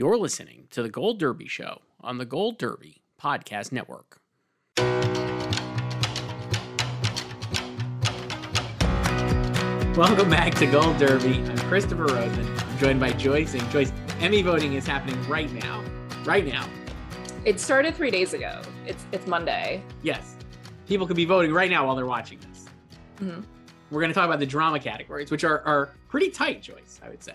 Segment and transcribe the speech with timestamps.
[0.00, 4.18] You're listening to the Gold Derby Show on the Gold Derby Podcast Network.
[9.94, 11.34] Welcome back to Gold Derby.
[11.34, 12.46] I'm Christopher Rosen.
[12.58, 13.52] I'm joined by Joyce.
[13.52, 15.84] And Joyce, Emmy voting is happening right now.
[16.24, 16.66] Right now.
[17.44, 18.62] It started three days ago.
[18.86, 19.82] It's it's Monday.
[20.02, 20.34] Yes.
[20.86, 22.64] People could be voting right now while they're watching this.
[23.18, 23.44] Mhm.
[23.90, 27.10] We're going to talk about the drama categories, which are, are pretty tight, Joyce, I
[27.10, 27.34] would say.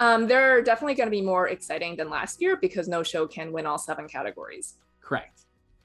[0.00, 3.52] Um, they're definitely going to be more exciting than last year because no show can
[3.52, 4.74] win all seven categories.
[5.00, 5.42] Correct.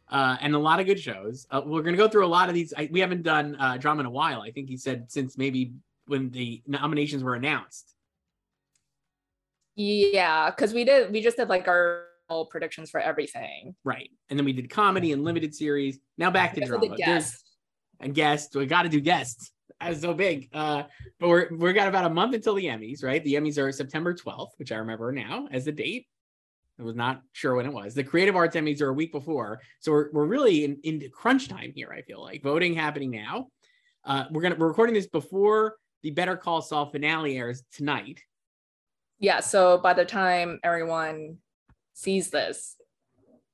[0.09, 1.45] Uh, and a lot of good shows.
[1.51, 2.73] Uh, we're going to go through a lot of these.
[2.75, 4.41] I, we haven't done uh, drama in a while.
[4.41, 5.73] I think he said since maybe
[6.07, 7.93] when the nominations were announced.
[9.75, 12.05] Yeah, because we did we just did like our
[12.49, 13.75] predictions for everything.
[13.83, 14.09] Right.
[14.29, 15.99] And then we did comedy and limited series.
[16.17, 16.81] Now back to drama.
[16.81, 17.43] did There's- guests.
[17.99, 18.55] and guests.
[18.55, 19.51] We got to do guests.
[19.87, 20.49] Was so big.
[20.53, 20.83] Uh,
[21.19, 23.23] but we're we're got about a month until the Emmys, right?
[23.23, 26.07] The Emmys are September 12th, which I remember now as the date.
[26.79, 27.93] I was not sure when it was.
[27.93, 31.47] The Creative Arts Emmys are a week before, so we're we're really in into crunch
[31.47, 31.91] time here.
[31.93, 33.47] I feel like voting happening now.
[34.03, 38.21] Uh, we're gonna we're recording this before the Better Call Saul finale airs tonight.
[39.19, 41.37] Yeah, so by the time everyone
[41.93, 42.77] sees this,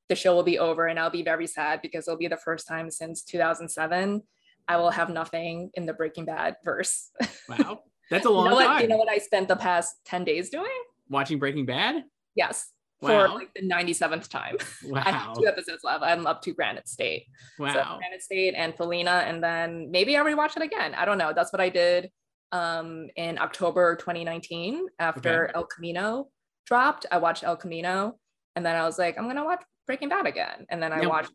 [0.10, 2.68] the show will be over, and I'll be very sad because it'll be the first
[2.68, 4.22] time since 2007
[4.68, 7.12] I will have nothing in the Breaking Bad verse.
[7.50, 8.66] Wow, that's a you long know what?
[8.66, 8.82] time.
[8.82, 10.66] You know what I spent the past 10 days doing?
[11.10, 12.04] Watching Breaking Bad.
[12.36, 12.72] Yes.
[13.02, 13.28] Wow.
[13.28, 14.56] For like the 97th time.
[14.84, 15.04] Wow.
[15.06, 16.02] I have two episodes left.
[16.04, 17.26] I'm up to Granite State.
[17.58, 17.98] So wow.
[18.00, 20.96] Granite State and Felina, and then maybe I'll rewatch it again.
[20.96, 21.34] I don't know.
[21.36, 22.10] That's what I did
[22.52, 26.30] um, in October 2019 after El Camino
[26.66, 27.06] dropped.
[27.12, 28.18] I watched El Camino,
[28.56, 30.66] and then I was like, I'm gonna watch Breaking Bad again.
[30.70, 31.08] And then I Yeah.
[31.10, 31.32] watched.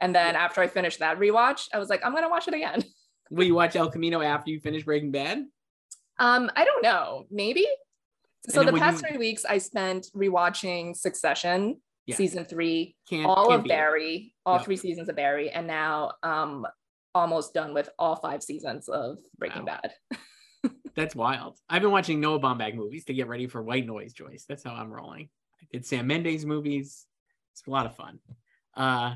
[0.00, 2.82] And then after I finished that rewatch, I was like, I'm gonna watch it again.
[3.30, 5.44] Will you watch El Camino after you finish Breaking Bad?
[6.18, 7.66] Um, I don't know, maybe.
[8.48, 12.16] So the past you- three weeks I spent rewatching Succession, Yeah.
[12.16, 13.68] season three, Can't all can't of.
[13.68, 14.62] Barry, all Yeah.
[14.62, 16.66] three seasons of Barry, and now um
[17.14, 19.78] almost done with all five seasons of Breaking Wow.
[19.82, 19.94] Bad.
[20.96, 21.58] That's wild.
[21.68, 24.44] I've been watching Noah Baumbach movies to get ready for White Noise, Joyce.
[24.48, 25.28] That's how I'm rolling.
[25.62, 27.06] I did Sam Mendes movies.
[27.52, 28.18] It's a lot of fun.
[28.74, 29.14] Uh,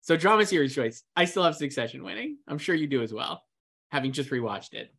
[0.00, 1.02] so drama series choice.
[1.14, 2.38] I still have Succession winning.
[2.48, 3.42] I'm sure you do as well,
[3.90, 4.92] having just rewatched it.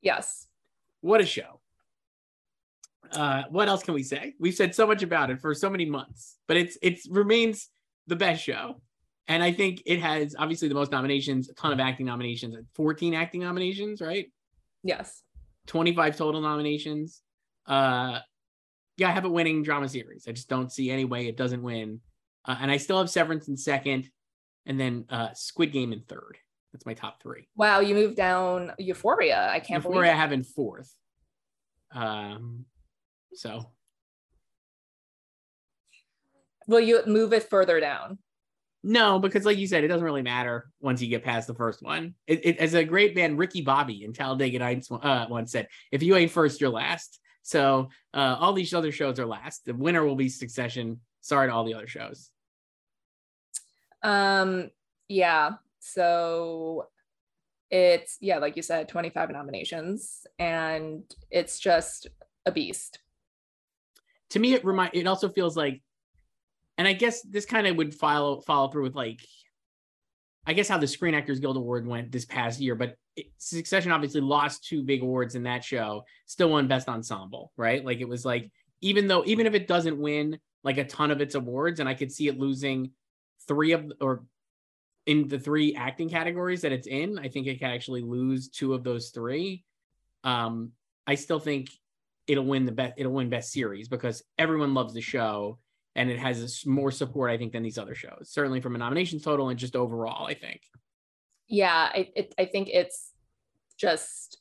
[0.00, 0.46] Yes.
[1.00, 1.60] What a show.
[3.12, 4.34] Uh, what else can we say?
[4.38, 7.68] We've said so much about it for so many months, but it's it's remains
[8.06, 8.80] the best show.
[9.28, 13.14] And I think it has obviously the most nominations, a ton of acting nominations, 14
[13.14, 14.26] acting nominations, right?
[14.82, 15.22] Yes.
[15.68, 17.22] 25 total nominations.
[17.66, 18.18] Uh,
[18.96, 20.26] yeah, I have it winning drama series.
[20.26, 22.00] I just don't see any way it doesn't win.
[22.44, 24.10] Uh, and I still have Severance in second,
[24.66, 26.38] and then uh, Squid Game in third.
[26.72, 27.48] That's my top three.
[27.56, 29.48] Wow, you moved down Euphoria.
[29.50, 30.14] I can't I believe it.
[30.14, 30.94] have in fourth.
[31.92, 32.64] Um,
[33.34, 33.70] so
[36.66, 38.18] Will you move it further down?
[38.82, 41.82] no, because like you said, it doesn't really matter once you get past the first
[41.82, 42.14] one.
[42.26, 46.02] It, it as a great band, Ricky Bobby in Talladega Nights uh, once said, "If
[46.02, 49.64] you ain't first, you're last." So uh, all these other shows are last.
[49.64, 51.00] The winner will be Succession.
[51.20, 52.30] Sorry to all the other shows.
[54.02, 54.70] Um,
[55.08, 55.52] yeah.
[55.80, 56.86] So
[57.70, 62.08] it's yeah, like you said, 25 nominations, and it's just
[62.46, 62.98] a beast.
[64.30, 65.82] to me it remind it also feels like
[66.78, 69.20] and i guess this kind of would follow follow through with like
[70.46, 73.92] i guess how the screen actors guild award went this past year but it, succession
[73.92, 78.08] obviously lost two big awards in that show still won best ensemble right like it
[78.08, 78.50] was like
[78.80, 81.94] even though even if it doesn't win like a ton of its awards and i
[81.94, 82.90] could see it losing
[83.50, 84.24] three of or
[85.06, 88.74] in the three acting categories that it's in i think it can actually lose two
[88.74, 89.64] of those three
[90.24, 90.70] um
[91.06, 91.68] i still think
[92.26, 95.58] it'll win the best it'll win best series because everyone loves the show
[95.96, 98.30] and it has more support I think than these other shows.
[98.30, 100.62] Certainly from a nominations total and just overall, I think.
[101.48, 103.12] Yeah, I it, I think it's
[103.78, 104.38] just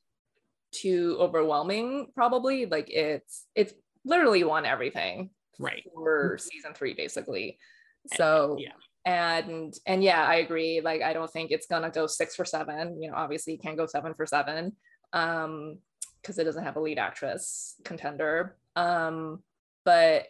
[0.71, 3.73] too overwhelming probably like it's it's
[4.05, 7.57] literally won everything right for season 3 basically.
[8.15, 8.69] So yeah
[9.05, 13.01] and and yeah i agree like i don't think it's gonna go six for seven
[13.01, 14.75] you know obviously you can't go seven for seven
[15.13, 15.77] um
[16.21, 19.41] because it doesn't have a lead actress contender um
[19.85, 20.25] but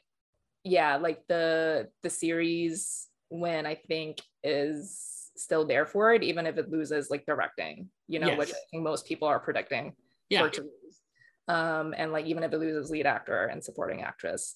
[0.64, 6.58] yeah like the the series win i think is still there for it even if
[6.58, 8.38] it loses like directing you know yes.
[8.38, 9.94] which i think most people are predicting
[10.30, 10.42] yeah.
[10.42, 11.00] for to lose
[11.48, 14.56] um and like even if it loses lead actor and supporting actress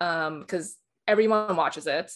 [0.00, 0.76] um because
[1.06, 2.12] everyone watches it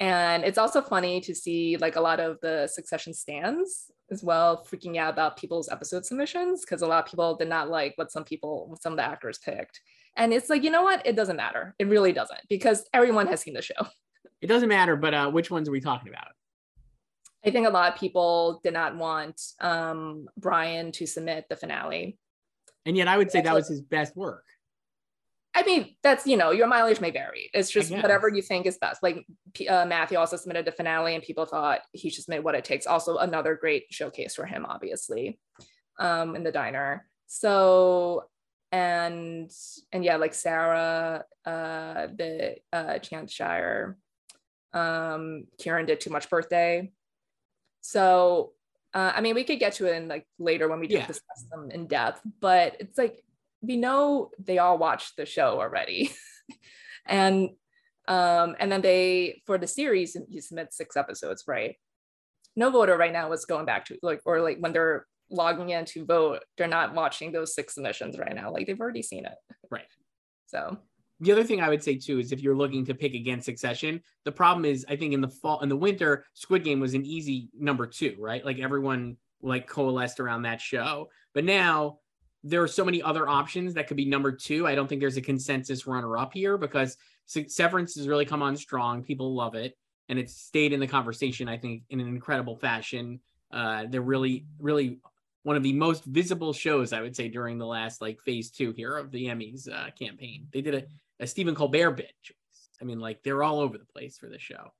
[0.00, 4.66] and it's also funny to see like a lot of the succession stands as well
[4.68, 8.10] freaking out about people's episode submissions because a lot of people did not like what
[8.10, 9.80] some people some of the actors picked.
[10.16, 11.06] And it's like you know what?
[11.06, 11.74] It doesn't matter.
[11.78, 13.74] It really doesn't because everyone has seen the show.
[14.42, 16.28] It doesn't matter but uh which ones are we talking about?
[17.44, 22.18] I think a lot of people did not want um brian to submit the finale.
[22.86, 24.44] And yet i would say that was his best work
[25.52, 27.50] I mean, that's you know, your mileage may vary.
[27.52, 29.02] It's just whatever you think is best.
[29.02, 29.26] Like
[29.68, 32.86] uh, Matthew also submitted the finale, and people thought he should submit what it takes.
[32.86, 35.40] Also, another great showcase for him, obviously,
[35.98, 37.06] um, in the diner.
[37.26, 38.26] So,
[38.70, 39.50] and
[39.92, 43.96] and yeah, like Sarah, uh, the uh, Shire,
[44.72, 46.92] um, Kieran did too much birthday.
[47.80, 48.52] So,
[48.94, 51.06] uh, I mean, we could get to it in like later when we yeah.
[51.06, 53.22] discuss them in depth, but it's like
[53.62, 56.12] we know they all watched the show already.
[57.06, 57.50] and
[58.08, 61.76] um, and then they for the series you submit six episodes, right?
[62.56, 65.84] No voter right now is going back to like or like when they're logging in
[65.84, 68.52] to vote, they're not watching those six submissions right now.
[68.52, 69.34] Like they've already seen it.
[69.70, 69.86] Right.
[70.46, 70.78] So
[71.20, 74.00] the other thing I would say too is if you're looking to pick against Succession,
[74.24, 77.04] the problem is I think in the fall in the winter, Squid Game was an
[77.04, 78.44] easy number two, right?
[78.44, 81.10] Like everyone like coalesced around that show.
[81.34, 81.98] But now
[82.42, 84.66] there are so many other options that could be number two.
[84.66, 86.96] I don't think there's a consensus runner up here because
[87.26, 89.02] Severance has really come on strong.
[89.02, 89.76] People love it.
[90.08, 93.20] And it's stayed in the conversation, I think, in an incredible fashion.
[93.52, 94.98] Uh, they're really, really
[95.42, 98.72] one of the most visible shows, I would say, during the last like phase two
[98.72, 100.48] here of the Emmys uh, campaign.
[100.52, 100.84] They did a,
[101.20, 102.12] a Stephen Colbert bit.
[102.80, 104.72] I mean, like they're all over the place for this show.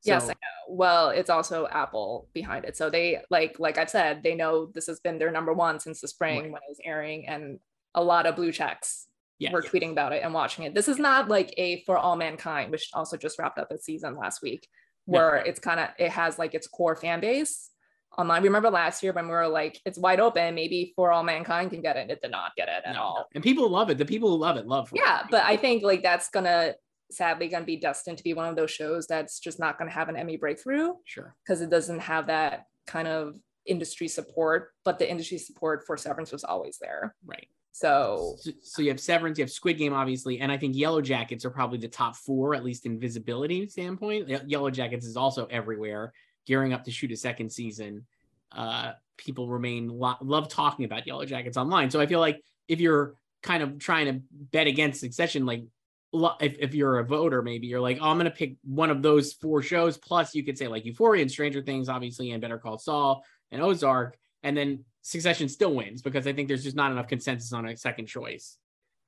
[0.00, 0.30] So, yes,
[0.68, 2.76] well, it's also Apple behind it.
[2.76, 6.00] So they like like I've said, they know this has been their number one since
[6.00, 6.52] the spring right.
[6.52, 7.58] when it was airing, and
[7.94, 9.06] a lot of blue checks
[9.38, 9.52] yes.
[9.52, 10.74] were tweeting about it and watching it.
[10.74, 14.16] This is not like a For All Mankind, which also just wrapped up its season
[14.16, 14.68] last week,
[15.04, 15.50] where yeah.
[15.50, 17.70] it's kind of it has like its core fan base
[18.18, 18.42] online.
[18.42, 21.82] Remember last year when we were like, it's wide open, maybe For All Mankind can
[21.82, 22.10] get it.
[22.10, 23.00] It did not get it at no.
[23.00, 23.28] all.
[23.34, 23.98] And people love it.
[23.98, 24.90] The people who love it love.
[24.94, 26.74] yeah, but I think like that's gonna
[27.10, 29.88] sadly going to be destined to be one of those shows that's just not going
[29.88, 30.92] to have an Emmy breakthrough.
[31.04, 31.34] Sure.
[31.44, 36.32] Because it doesn't have that kind of industry support, but the industry support for Severance
[36.32, 37.14] was always there.
[37.24, 37.48] Right.
[37.72, 41.02] So, so, so you have Severance, you have Squid Game, obviously, and I think Yellow
[41.02, 44.28] Jackets are probably the top four, at least in visibility standpoint.
[44.48, 46.12] Yellow Jackets is also everywhere,
[46.46, 48.06] gearing up to shoot a second season.
[48.50, 51.90] Uh, people remain lo- love talking about Yellow Jackets online.
[51.90, 55.64] So I feel like if you're kind of trying to bet against Succession, like
[56.12, 59.02] if, if you're a voter, maybe you're like, oh, I'm going to pick one of
[59.02, 59.98] those four shows.
[59.98, 63.62] Plus, you could say like Euphoria and Stranger Things, obviously, and Better Call Saul and
[63.62, 64.16] Ozark.
[64.42, 67.76] And then Succession still wins because I think there's just not enough consensus on a
[67.76, 68.58] second choice.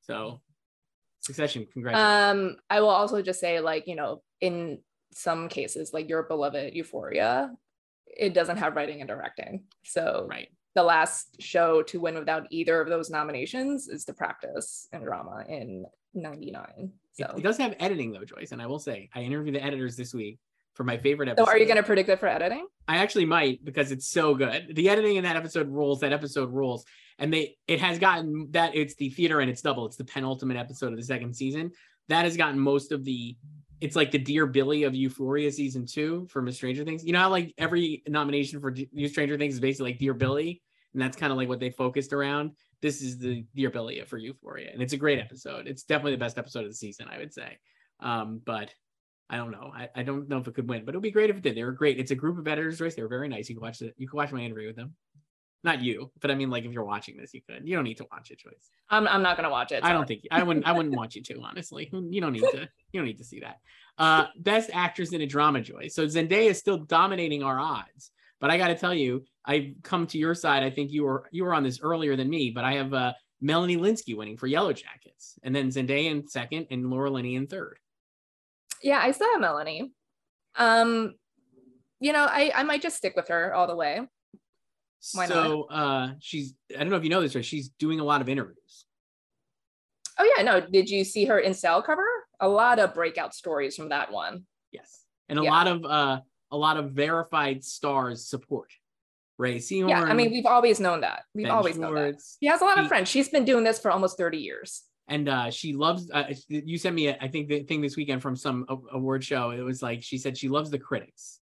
[0.03, 0.41] So,
[1.21, 2.53] Succession, congratulations.
[2.53, 4.79] Um, I will also just say, like, you know, in
[5.13, 7.51] some cases, like your beloved Euphoria,
[8.07, 9.65] it doesn't have writing and directing.
[9.85, 10.49] So, right.
[10.79, 15.45] The last show to win without either of those nominations is The Practice and Drama
[15.49, 16.93] in 99.
[17.15, 18.53] So it, it does have editing though, Joyce.
[18.53, 20.39] And I will say, I interviewed the editors this week
[20.75, 21.47] for my favorite episode.
[21.47, 22.65] So are you going to predict it for editing?
[22.87, 24.77] I actually might because it's so good.
[24.77, 25.99] The editing in that episode rules.
[25.99, 26.85] That episode rules,
[27.19, 29.85] and they it has gotten that it's the theater and it's double.
[29.85, 31.73] It's the penultimate episode of the second season.
[32.07, 33.37] That has gotten most of the.
[33.81, 37.05] It's like the Dear Billy of Euphoria season two from Stranger Things.
[37.05, 40.63] You know how like every nomination for New Stranger Things is basically like Dear Billy,
[40.93, 44.19] and that's kind of like what they focused around this is the Dear Billy for
[44.19, 45.67] Euphoria, and it's a great episode.
[45.67, 47.59] It's definitely the best episode of the season, I would say.
[48.01, 48.73] Um, but
[49.29, 49.73] I don't know.
[49.75, 51.43] I, I don't know if it could win, but it would be great if it
[51.43, 51.57] did.
[51.57, 51.99] They were great.
[51.99, 52.95] It's a group of editors, Joyce.
[52.95, 53.49] They were very nice.
[53.49, 53.95] You can watch it.
[53.99, 54.95] You can watch my interview with them.
[55.65, 57.67] Not you, but I mean, like if you're watching this, you could.
[57.67, 58.71] You don't need to watch it, Joyce.
[58.89, 59.81] I'm I'm not gonna watch it.
[59.81, 59.91] Sorry.
[59.91, 60.65] I don't think I wouldn't.
[60.65, 61.91] I wouldn't want you to, honestly.
[61.93, 62.69] You don't need to.
[62.91, 63.59] You don't need to see that.
[63.99, 65.95] Uh, best actress in a drama, Joyce.
[65.95, 68.13] So Zendaya is still dominating our odds.
[68.41, 70.63] But I got to tell you, I've come to your side.
[70.63, 73.13] I think you were you were on this earlier than me, but I have uh,
[73.41, 77.47] Melanie Lynskey winning for Yellow Jackets, and then Zendaya in second, and Laura Linney in
[77.47, 77.79] third.
[78.83, 79.93] Yeah, I saw Melanie.
[80.57, 81.15] Um,
[82.01, 84.01] you know, I I might just stick with her all the way.
[85.15, 85.77] Why so not?
[85.77, 88.29] uh she's I don't know if you know this, but she's doing a lot of
[88.29, 88.85] interviews.
[90.19, 90.61] Oh yeah, no.
[90.61, 92.07] Did you see her in cell cover?
[92.41, 94.45] A lot of breakout stories from that one.
[94.73, 95.05] Yes.
[95.29, 95.51] And a yeah.
[95.51, 98.73] lot of uh a lot of verified stars support.
[99.37, 99.91] Rhea Seehorn.
[99.91, 101.23] Yeah, I mean, we've always known that.
[101.33, 101.95] We've ben always Schwartz.
[101.95, 102.21] known that.
[102.41, 103.09] She has a lot of friends.
[103.09, 104.83] She's been doing this for almost 30 years.
[105.07, 106.11] And uh, she loves.
[106.11, 109.51] Uh, you sent me, a, I think, the thing this weekend from some award show.
[109.51, 111.41] It was like she said she loves the critics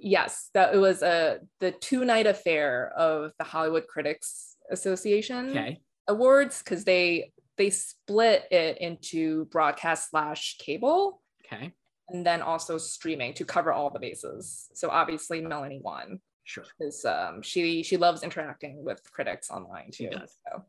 [0.00, 5.80] yes, that it was a the two night affair of the Hollywood Critics Association okay.
[6.08, 11.22] awards because they they split it into broadcast slash cable.
[11.44, 11.72] Okay.
[12.12, 14.68] And then also streaming to cover all the bases.
[14.74, 16.20] So obviously Melanie won.
[16.44, 16.64] Sure.
[16.78, 20.04] Because um, she she loves interacting with critics online too.
[20.04, 20.36] She does.
[20.46, 20.64] So.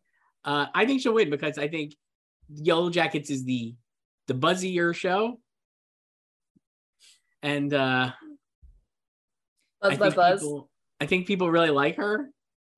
[0.46, 1.96] Uh, I think she'll win because I think
[2.54, 3.76] Yellow Jackets is the
[4.28, 5.40] the buzzier show.
[7.42, 8.12] And uh
[9.82, 10.42] Buzz, buzz, buzz.
[10.42, 10.70] People,
[11.00, 12.30] I think people really like her.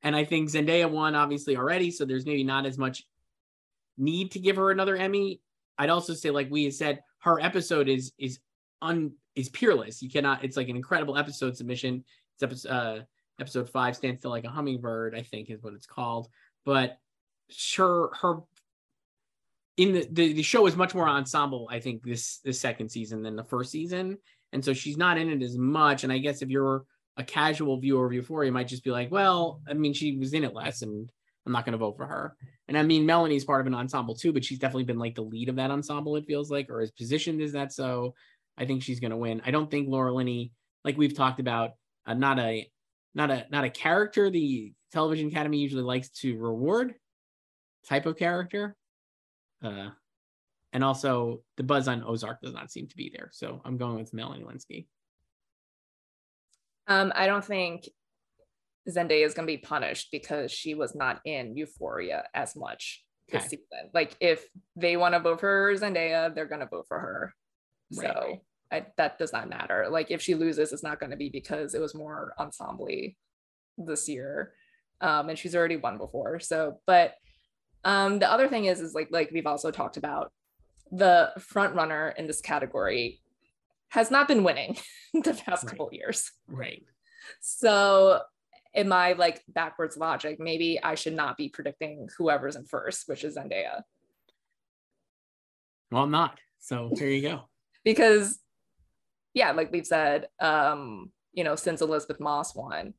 [0.03, 1.91] And I think Zendaya won obviously already.
[1.91, 3.03] So there's maybe not as much
[3.98, 5.41] need to give her another Emmy.
[5.77, 8.39] I'd also say, like we said, her episode is is
[8.83, 10.01] un is peerless.
[10.01, 12.03] You cannot, it's like an incredible episode submission.
[12.35, 12.99] It's episode uh
[13.39, 16.27] episode five stands still like a hummingbird, I think is what it's called.
[16.65, 16.97] But
[17.49, 18.39] sure her
[19.77, 23.23] in the, the, the show is much more ensemble, I think, this this second season
[23.23, 24.17] than the first season.
[24.51, 26.03] And so she's not in it as much.
[26.03, 26.85] And I guess if you're
[27.17, 30.33] a casual viewer of Euphoria you might just be like, well, I mean, she was
[30.33, 31.09] in it less and
[31.45, 32.35] I'm not going to vote for her.
[32.67, 35.21] And I mean, Melanie's part of an ensemble too, but she's definitely been like the
[35.23, 37.73] lead of that ensemble, it feels like, or is positioned as that.
[37.73, 38.13] So
[38.57, 39.41] I think she's going to win.
[39.45, 40.51] I don't think Laura Linney,
[40.83, 41.72] like we've talked about,
[42.05, 42.69] uh, not a,
[43.15, 46.93] not a, not a character the television academy usually likes to reward
[47.88, 48.75] type of character.
[49.63, 49.89] Uh,
[50.72, 53.29] and also the buzz on Ozark does not seem to be there.
[53.31, 54.88] So I'm going with Melanie Lynskey.
[56.88, 57.88] Um, I don't think
[58.89, 63.43] Zendaya is going to be punished because she was not in Euphoria as much this
[63.45, 63.89] season.
[63.93, 64.45] Like if
[64.75, 67.33] they want to vote for Zendaya, they're going to vote for her.
[67.97, 68.39] Right, so
[68.71, 68.83] right.
[68.83, 69.88] I, that does not matter.
[69.89, 72.89] Like if she loses, it's not going to be because it was more ensemble
[73.77, 74.53] this year.
[75.01, 76.39] Um, and she's already won before.
[76.39, 77.15] So, but
[77.83, 80.31] um, the other thing is, is like, like we've also talked about
[80.91, 83.19] the front runner in this category
[83.89, 84.77] has not been winning
[85.13, 85.71] the past right.
[85.71, 86.31] couple years.
[86.47, 86.83] Right.
[87.41, 88.21] So
[88.73, 93.23] in my like backwards logic, maybe I should not be predicting whoever's in first, which
[93.23, 93.81] is Zendaya.
[95.91, 96.39] Well, I'm not.
[96.59, 97.41] So there you go.
[97.83, 98.39] Because
[99.33, 102.93] yeah, like we've said, um, you know, since Elisabeth Moss won,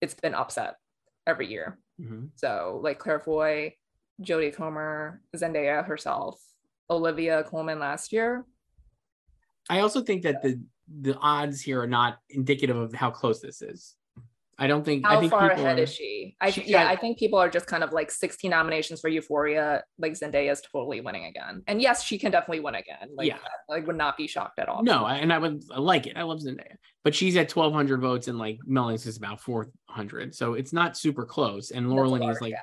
[0.00, 0.76] it's been upset
[1.26, 1.78] every year.
[2.00, 2.26] Mm-hmm.
[2.34, 3.74] So like Claire Foy,
[4.22, 6.40] Jodie Comer, Zendaya herself,
[6.90, 8.44] Olivia Colman last year.
[9.68, 10.60] I also think that the
[11.00, 13.96] the odds here are not indicative of how close this is.
[14.58, 15.04] I don't think.
[15.04, 16.34] How I think far ahead are, is she?
[16.40, 19.84] I she, yeah, I think people are just kind of like 16 nominations for Euphoria.
[19.98, 23.10] Like Zendaya is totally winning again, and yes, she can definitely win again.
[23.14, 23.38] Like, yeah,
[23.70, 24.82] I would not be shocked at all.
[24.82, 26.16] No, and I would I like it.
[26.16, 30.54] I love Zendaya, but she's at 1,200 votes, and like Melanie's is about 400, so
[30.54, 31.70] it's not super close.
[31.70, 32.54] And Linney is like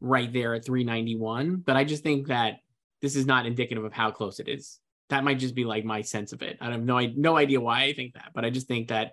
[0.00, 1.56] right there at 391.
[1.56, 2.56] But I just think that
[3.00, 4.78] this is not indicative of how close it is.
[5.08, 6.58] That might just be like my sense of it.
[6.60, 9.12] I have no no idea why I think that, but I just think that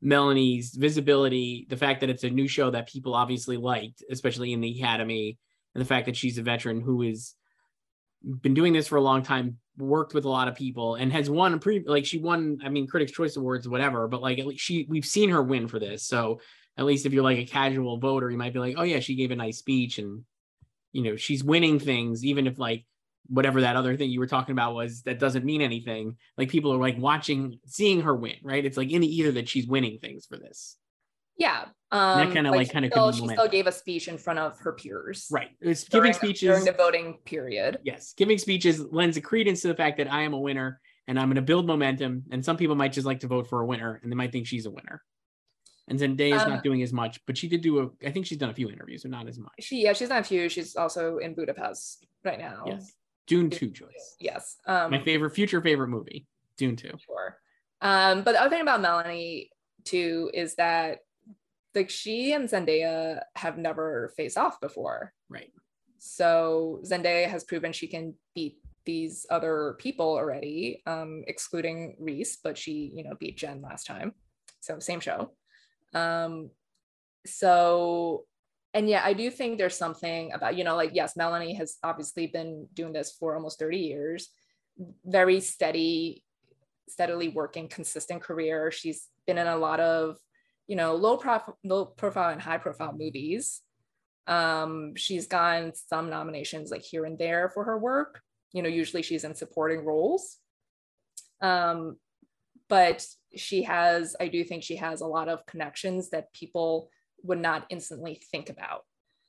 [0.00, 4.60] Melanie's visibility, the fact that it's a new show that people obviously liked, especially in
[4.60, 5.38] the Academy,
[5.74, 7.34] and the fact that she's a veteran who has
[8.42, 11.28] been doing this for a long time, worked with a lot of people, and has
[11.28, 12.58] won pre like she won.
[12.64, 14.08] I mean, Critics' Choice Awards, whatever.
[14.08, 16.04] But like at least she, we've seen her win for this.
[16.04, 16.40] So
[16.76, 19.16] at least if you're like a casual voter, you might be like, oh yeah, she
[19.16, 20.24] gave a nice speech and
[20.92, 22.84] you know she's winning things even if like
[23.28, 26.16] whatever that other thing you were talking about was that doesn't mean anything.
[26.36, 28.64] Like people are like watching seeing her win right?
[28.64, 30.76] It's like in the either that she's winning things for this.
[31.36, 34.38] Yeah um that kind of like, kind of she still gave a speech in front
[34.38, 35.28] of her peers.
[35.30, 35.50] Right.
[35.60, 37.78] It's giving speeches during the voting period.
[37.82, 38.14] Yes.
[38.16, 41.28] Giving speeches lends a credence to the fact that i am a winner and i'm
[41.28, 44.00] going to build momentum and some people might just like to vote for a winner
[44.02, 45.02] and they might think she's a winner.
[45.88, 48.06] And Zendaya's um, not doing as much, but she did do a.
[48.06, 49.52] I think she's done a few interviews, but not as much.
[49.60, 50.48] She yeah, she's done a few.
[50.50, 52.64] She's also in Budapest right now.
[52.66, 52.92] Yes,
[53.28, 54.16] Dune Two, Joyce.
[54.18, 56.92] Yes, um, my favorite, future favorite movie, Dune Two.
[57.06, 57.38] Sure.
[57.80, 59.50] Um, but the other thing about Melanie
[59.84, 60.98] too is that
[61.74, 65.12] like she and Zendaya have never faced off before.
[65.28, 65.52] Right.
[65.98, 72.56] So Zendaya has proven she can beat these other people already, um, excluding Reese, but
[72.56, 74.14] she, you know, beat Jen last time.
[74.60, 75.32] So same show.
[75.94, 76.50] Um,
[77.26, 78.24] so
[78.74, 82.26] and yeah, I do think there's something about, you know, like, yes, Melanie has obviously
[82.26, 84.28] been doing this for almost 30 years,
[85.04, 86.24] very steady,
[86.88, 88.70] steadily working, consistent career.
[88.70, 90.16] She's been in a lot of,
[90.66, 93.62] you know, low profile, low profile and high profile movies.
[94.26, 98.20] Um, she's gotten some nominations like here and there for her work.
[98.52, 100.36] You know, usually she's in supporting roles.
[101.40, 101.96] Um,
[102.68, 106.90] but she has, I do think she has a lot of connections that people
[107.22, 108.84] would not instantly think about.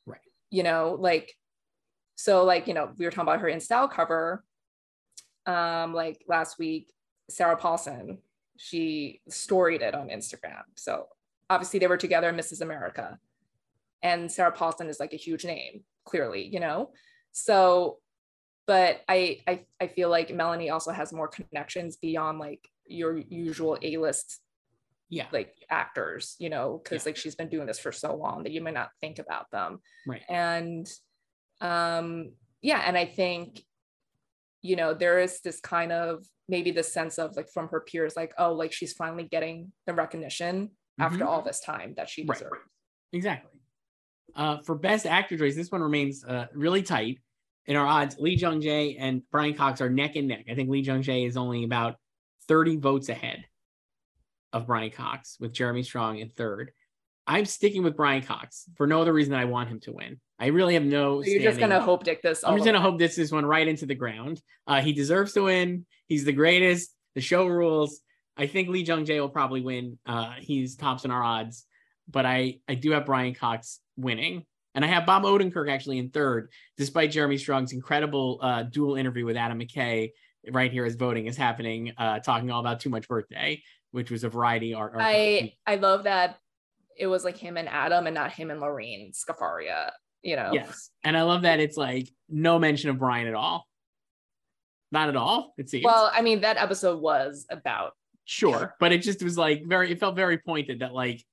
[0.05, 0.19] Right.
[0.51, 1.33] You know, like,
[2.15, 4.43] so like, you know, we were talking about her in style cover
[5.45, 6.93] um, like last week,
[7.29, 8.19] Sarah Paulson,
[8.57, 10.63] she storied it on Instagram.
[10.75, 11.07] So
[11.49, 12.61] obviously they were together in Mrs.
[12.61, 13.17] America.
[14.03, 16.91] And Sarah Paulson is like a huge name, clearly, you know?
[17.31, 17.97] So,
[18.67, 23.77] but I, I I feel like Melanie also has more connections beyond like your usual
[23.81, 24.41] A-list
[25.09, 25.27] Yeah.
[25.31, 27.09] like actors, you know, because Yeah.
[27.09, 29.79] like she's been doing this for so long that you might not think about them.
[30.07, 30.21] Right.
[30.29, 30.87] And
[31.61, 33.63] um yeah, and I think
[34.61, 38.15] you know, there is this kind of maybe the sense of like from her peers,
[38.17, 41.27] like, oh, like she's finally getting the recognition after Mhm.
[41.27, 42.37] all this time that she Right.
[42.37, 42.59] deserves.
[43.13, 43.51] Exactly.
[44.35, 47.19] Uh, for best actor choice, this one remains uh, really tight.
[47.67, 50.45] In our odds, Lee Jung Jae and Brian Cox are neck and neck.
[50.49, 51.97] I think Lee Jung Jae is only about
[52.47, 53.45] 30 votes ahead
[54.53, 56.71] of Brian Cox, with Jeremy Strong in third.
[57.27, 60.19] I'm sticking with Brian Cox for no other reason than I want him to win.
[60.39, 61.21] I really have no.
[61.21, 62.43] So you're just gonna hope dick this.
[62.43, 64.41] I'm just gonna hope this is one right into the ground.
[64.65, 65.85] Uh, he deserves to win.
[66.07, 66.95] He's the greatest.
[67.13, 68.01] The show rules.
[68.35, 69.99] I think Lee Jung Jae will probably win.
[70.05, 71.65] Uh, he's tops in our odds,
[72.09, 76.09] but I I do have Brian Cox winning, and I have Bob Odenkirk actually in
[76.09, 80.11] third, despite Jeremy Strong's incredible uh, dual interview with Adam McKay.
[80.49, 84.23] Right here as voting is happening, uh, talking all about Too Much Birthday, which was
[84.23, 84.93] a variety art.
[84.93, 86.37] art- I I love that
[86.97, 89.91] it was like him and Adam and not him and Lorene Scafaria.
[90.21, 90.51] You know.
[90.53, 93.65] yes, and I love that it's like no mention of Brian at all.
[94.91, 95.53] Not at all.
[95.57, 95.85] It seems.
[95.85, 97.93] Well, I mean, that episode was about
[98.25, 99.91] Sure, but it just was like very.
[99.91, 101.23] It felt very pointed that like,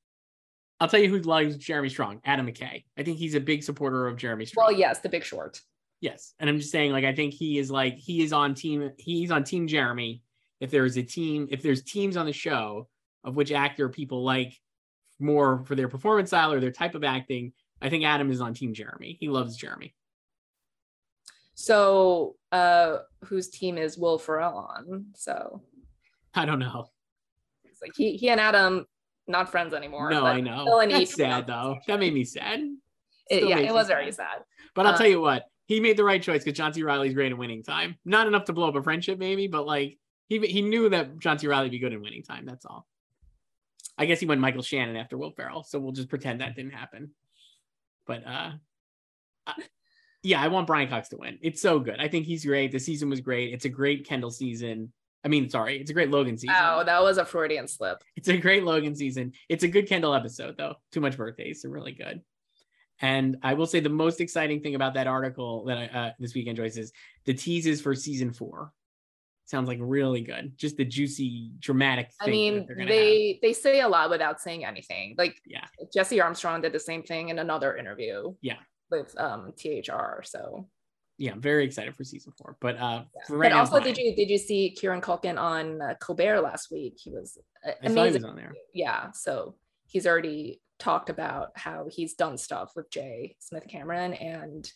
[0.80, 2.84] I'll tell you who loves Jeremy Strong, Adam McKay.
[2.96, 4.66] I think he's a big supporter of Jeremy Strong.
[4.66, 5.60] well, yes, The Big Short.
[6.00, 8.92] yes, and I'm just saying like I think he is like he is on team.
[8.98, 10.22] He's on team Jeremy.
[10.60, 12.88] If there's a team, if there's teams on the show
[13.24, 14.54] of which actor people like
[15.18, 18.54] more for their performance style or their type of acting, I think Adam is on
[18.54, 19.16] team Jeremy.
[19.20, 19.94] He loves Jeremy.
[21.54, 25.06] So, uh, whose team is Will Ferrell on?
[25.14, 25.62] So,
[26.34, 26.90] I don't know.
[27.64, 28.86] it's like he he and Adam
[29.26, 30.08] not friends anymore.
[30.10, 30.64] no, I know.
[30.64, 31.78] still an That's sad though.
[31.86, 32.60] That made me sad.
[33.30, 34.44] It- yeah, it was very sad.
[34.74, 36.82] But I'll Uh, tell you what, he made the right choice because John C.
[36.82, 37.96] Reilly's great in winning time.
[38.04, 41.38] Not enough to blow up a friendship, maybe, but like he he knew that John
[41.38, 41.46] C.
[41.46, 42.44] Reilly would be good in winning time.
[42.46, 42.86] That's all.
[43.98, 46.72] I guess he went Michael Shannon after Will Ferrell, so we'll just pretend that didn't
[46.72, 47.10] happen.
[48.06, 48.50] But uh,
[49.46, 49.54] I-
[50.22, 51.38] yeah, I want Brian Cox to win.
[51.40, 52.00] It's so good.
[52.00, 52.72] I think he's great.
[52.72, 53.54] The season was great.
[53.54, 54.92] It's a great Kendall season.
[55.24, 56.54] I mean, sorry, it's a great Logan season.
[56.54, 58.02] Wow, that was a Freudian slip.
[58.16, 59.32] It's a great Logan season.
[59.48, 60.74] It's a good Kendall episode, though.
[60.92, 62.22] Too much birthdays, so really good.
[63.00, 66.34] And I will say the most exciting thing about that article that I uh, this
[66.34, 66.92] weekend, Joyce, is
[67.24, 68.72] the teases for season four.
[69.46, 70.52] Sounds like really good.
[70.58, 72.10] Just the juicy, dramatic.
[72.20, 75.14] I thing mean, they're gonna they they say a lot without saying anything.
[75.16, 75.64] Like Yeah.
[75.94, 78.34] Jesse Armstrong did the same thing in another interview.
[78.42, 78.58] Yeah.
[78.90, 80.22] With um THR.
[80.24, 80.68] So.
[81.18, 82.58] Yeah, I'm very excited for season four.
[82.60, 85.94] But uh, but right now, also did you did you see Kieran Culkin on uh,
[85.98, 86.98] Colbert last week?
[87.02, 88.22] He was uh, I saw he amazing.
[88.22, 88.52] was on there.
[88.74, 89.54] yeah so
[89.86, 94.70] he's already talked about how he's done stuff with jay smith cameron and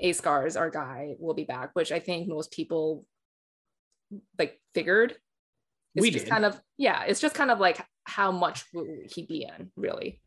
[0.00, 3.04] a scars our guy will be back which i think most people
[4.38, 5.12] like figured
[5.94, 6.30] it's We just did.
[6.32, 10.20] kind of yeah it's just kind of like how much will he be in really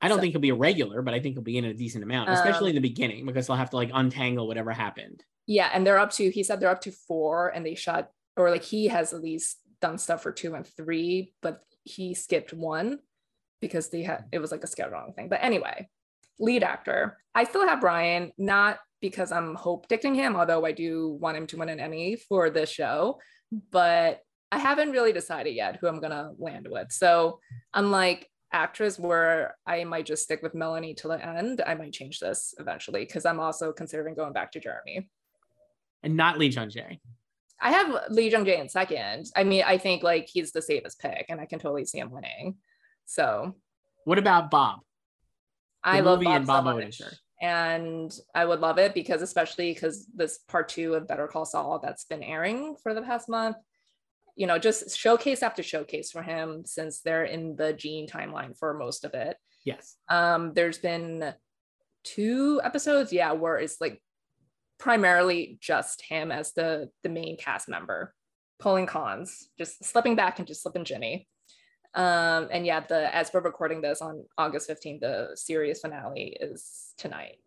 [0.00, 1.74] I don't so- think he'll be a regular, but I think he'll be in a
[1.74, 5.24] decent amount, especially Um, in the beginning, because they'll have to like untangle whatever happened.
[5.48, 8.50] yeah and they're up to he said they're up to four and they shot or
[8.50, 12.98] like he has at least done stuff for two and three but he skipped one
[13.60, 15.88] because they had it was like a scheduling thing but anyway
[16.38, 21.18] lead actor i still have brian not because i'm hope dicting him although i do
[21.20, 23.18] want him to win an emmy for this show
[23.70, 24.20] but
[24.52, 27.38] i haven't really decided yet who i'm gonna land with so
[27.74, 32.18] unlike actress where i might just stick with melanie till the end i might change
[32.18, 35.08] this eventually because i'm also considering going back to jeremy
[36.02, 37.00] And not Lee Jung Jae.
[37.60, 39.26] I have Lee Jung Jae in second.
[39.34, 42.10] I mean, I think like he's the safest pick, and I can totally see him
[42.10, 42.56] winning.
[43.04, 43.56] So
[44.04, 44.80] What about Bob?
[45.82, 47.14] I love Bob and Bob Odenkirk.
[47.40, 51.78] And I would love it because especially because this part two of Better Call Saul
[51.78, 53.56] that's been airing for the past month,
[54.34, 58.74] you know, just showcase after showcase for him since they're in the Gene timeline for
[58.74, 59.36] most of it.
[59.64, 59.96] Yes.
[60.08, 61.34] Um, there's been
[62.04, 64.02] two episodes, yeah, where it's like
[64.78, 68.14] primarily just him as the the main cast member,
[68.58, 71.28] pulling cons, just slipping back into Slippin' Jimmy.
[71.94, 76.92] Um, and yeah, the as we're recording this on August 15th, the series finale is
[76.96, 77.38] tonight.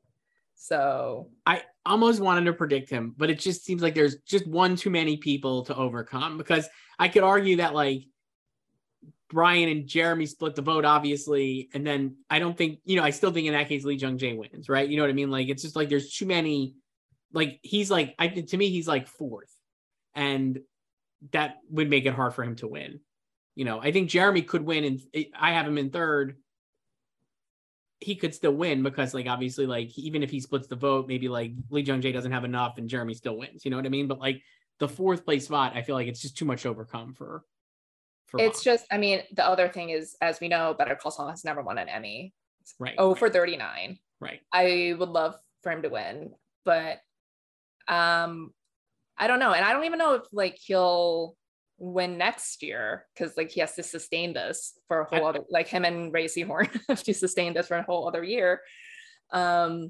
[0.56, 4.75] So I almost wanted to predict him, but it just seems like there's just one
[4.75, 6.67] too many people to overcome because
[6.99, 8.04] I could argue that like
[9.32, 11.69] Brian and Jeremy split the vote, obviously.
[11.73, 14.17] And then I don't think, you know, I still think in that case, Lee Jung
[14.17, 14.88] Jae wins, right?
[14.88, 15.32] You know what I mean?
[15.32, 16.75] Like, it's just like there's too many,
[17.34, 19.56] like, he's like, I to me, he's like fourth.
[20.13, 20.60] And
[21.32, 22.99] that would make it hard for him to win.
[23.55, 26.37] You know, I think Jeremy could win, and I have him in third.
[27.99, 31.27] He could still win because, like, obviously, like, even if he splits the vote, maybe
[31.27, 33.63] like Lee Jung Jae doesn't have enough and Jeremy still wins.
[33.63, 34.07] You know what I mean?
[34.07, 34.41] But like
[34.79, 37.43] the fourth place spot, I feel like it's just too much to overcome for
[38.31, 41.27] for it's just, I mean, the other thing is, as we know, Better Call Saul
[41.27, 42.33] has never won an Emmy.
[42.79, 42.95] Right.
[42.97, 43.99] Oh, for 39.
[44.21, 44.39] Right.
[44.53, 46.31] I would love for him to win,
[46.63, 46.99] but
[47.89, 48.53] um,
[49.17, 49.51] I don't know.
[49.51, 51.35] And I don't even know if like he'll
[51.82, 55.67] win next year because like he has to sustain this for a whole other like
[55.67, 58.62] him and Rhea Seehorn have to sustain this for a whole other year.
[59.34, 59.89] Um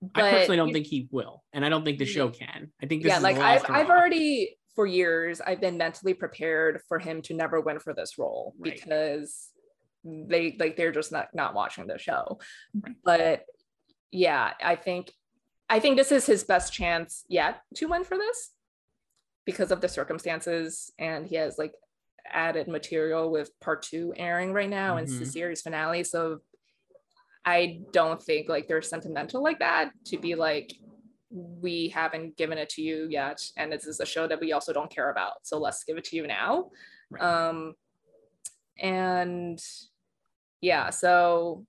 [0.00, 2.70] but I personally don't think he will, and I don't think the show can.
[2.80, 7.20] I think yeah, like I've I've already for years I've been mentally prepared for him
[7.22, 8.74] to never win for this role right.
[8.74, 9.48] because
[10.04, 12.38] they like they're just not not watching the show.
[12.80, 12.94] Right.
[13.04, 13.44] But
[14.12, 15.10] yeah, I think
[15.68, 18.52] I think this is his best chance yet to win for this
[19.48, 21.72] because of the circumstances and he has like
[22.30, 25.10] added material with part 2 airing right now mm-hmm.
[25.10, 26.40] and the series finale so
[27.46, 30.74] I don't think like they're sentimental like that to be like
[31.30, 34.74] we haven't given it to you yet and this is a show that we also
[34.74, 36.68] don't care about so let's give it to you now
[37.08, 37.22] right.
[37.22, 37.72] um
[38.78, 39.62] and
[40.60, 41.64] yeah so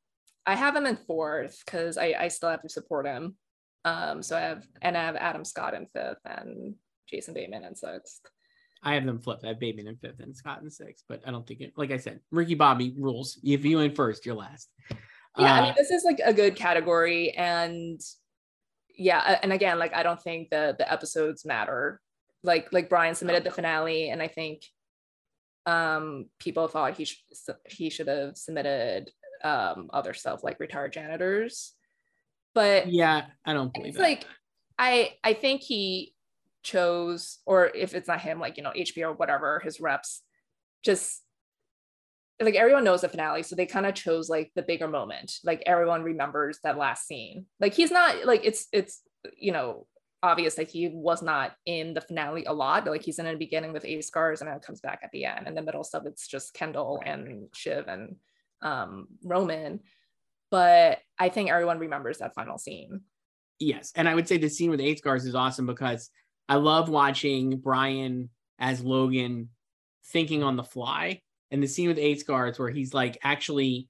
[0.45, 3.37] i have him in fourth because I, I still have to support him
[3.85, 6.75] um so i have and i have adam scott in fifth and
[7.09, 8.21] jason bateman in sixth
[8.81, 9.43] I have them flipped.
[9.43, 11.73] I have Bateman in fifth and Scott in sixth, but I don't think it.
[11.75, 13.37] Like I said, Ricky Bobby rules.
[13.43, 14.69] If you in first, you're last.
[15.37, 17.99] Yeah, uh, I mean, this is like a good category, and
[18.99, 22.01] yeah and again like i don't think the the episodes matter
[22.43, 24.61] like like brian submitted the finale and i think
[25.65, 29.09] um people thought he should he should have submitted
[29.43, 31.73] um other stuff like retired janitors
[32.53, 34.03] but yeah i don't believe it's that.
[34.03, 34.25] like
[34.77, 36.13] i i think he
[36.63, 40.21] chose or if it's not him like you know hbo or whatever his reps
[40.83, 41.23] just
[42.41, 45.33] like everyone knows the finale so they kind of chose like the bigger moment.
[45.43, 47.45] Like everyone remembers that last scene.
[47.59, 49.01] Like he's not like it's it's
[49.37, 49.85] you know
[50.23, 53.71] obvious that he was not in the finale a lot like he's in the beginning
[53.71, 55.47] with ace scars and then comes back at the end.
[55.47, 58.15] And the middle stuff it's just kendall and shiv and
[58.61, 59.81] um roman.
[60.49, 63.01] But i think everyone remembers that final scene.
[63.59, 66.09] Yes and i would say the scene with ace scars is awesome because
[66.49, 69.47] i love watching brian as logan
[70.03, 73.87] thinking on the fly and the scene with Eight Guards where he's like actually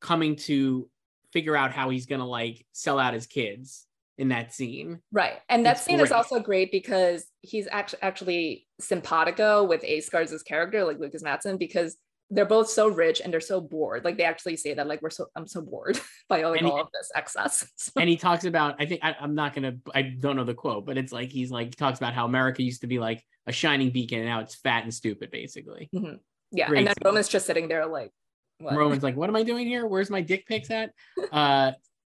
[0.00, 0.88] coming to
[1.32, 3.86] figure out how he's gonna like sell out his kids
[4.18, 5.00] in that scene.
[5.12, 5.34] Right.
[5.48, 6.06] And that it's scene great.
[6.06, 11.58] is also great because he's actually actually simpatico with A Scars' character, like Lukas Matsson,
[11.58, 11.96] because
[12.30, 14.04] they're both so rich and they're so bored.
[14.04, 16.66] Like they actually say that, like, we're so I'm so bored by all, like, he,
[16.66, 17.70] all of this excess.
[17.76, 17.92] So.
[18.00, 20.86] And he talks about, I think I, am not gonna I don't know the quote,
[20.86, 23.52] but it's like he's like he talks about how America used to be like a
[23.52, 25.88] shining beacon and now it's fat and stupid, basically.
[25.94, 26.16] Mm-hmm.
[26.52, 26.68] Yeah.
[26.68, 27.02] Great and then scene.
[27.04, 28.10] Roman's just sitting there like
[28.58, 28.74] what?
[28.74, 29.86] Roman's like, what am I doing here?
[29.86, 30.92] Where's my dick pics at?
[31.32, 31.72] Uh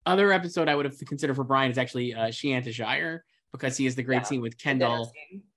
[0.07, 3.85] other episode I would have considered for Brian is actually uh Shianta Shire because he
[3.85, 5.11] has the great yeah, scene with Kendall.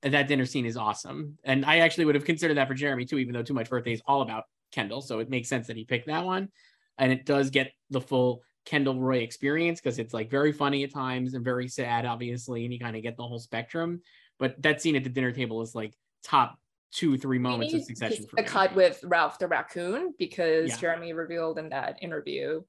[0.03, 1.37] And that dinner scene is awesome.
[1.43, 3.93] And I actually would have considered that for Jeremy too, even though Too Much Birthday
[3.93, 5.01] is all about Kendall.
[5.01, 6.49] So it makes sense that he picked that one.
[6.97, 10.93] And it does get the full Kendall Roy experience because it's like very funny at
[10.93, 14.01] times and very sad, obviously, and you kind of get the whole spectrum.
[14.39, 16.57] But that scene at the dinner table is like top
[16.91, 20.77] two three moments of succession for a cut with ralph the raccoon because yeah.
[20.77, 22.61] jeremy revealed in that interview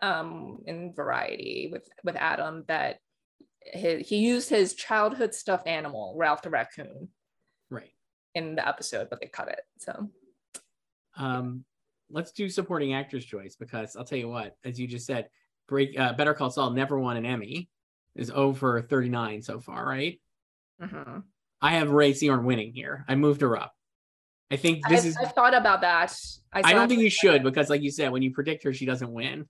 [0.00, 3.00] um in variety with with adam that
[3.64, 7.08] his, he used his childhood stuffed animal ralph the raccoon
[7.70, 7.92] right
[8.34, 10.08] in the episode but they cut it so
[11.16, 11.64] um
[12.10, 15.28] let's do supporting actress choice because i'll tell you what as you just said
[15.66, 17.68] break uh, better call saul never won an emmy
[18.14, 20.20] is over 39 so far right
[20.80, 21.20] mm-hmm.
[21.64, 23.06] I have Rhea Seehorn winning here.
[23.08, 23.72] I moved her up.
[24.50, 25.16] I think this I've, is.
[25.16, 26.14] I've thought about that.
[26.52, 28.84] I, I don't think you should because, like you said, when you predict her, she
[28.84, 29.48] doesn't win.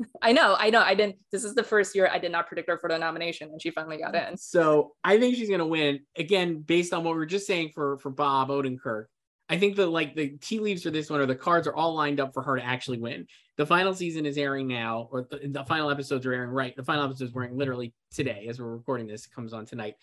[0.22, 0.80] I know, I know.
[0.80, 1.16] I didn't.
[1.30, 3.70] This is the first year I did not predict her for the nomination, and she
[3.70, 4.36] finally got in.
[4.36, 7.98] So I think she's to win again, based on what we were just saying for
[7.98, 9.06] for Bob Odenkirk.
[9.48, 11.94] I think the like the tea leaves for this one or the cards are all
[11.94, 13.26] lined up for her to actually win.
[13.56, 16.74] The final season is airing now, or the, the final episodes are airing right.
[16.76, 19.26] The final episodes are airing literally today as we're recording this.
[19.26, 19.96] It comes on tonight.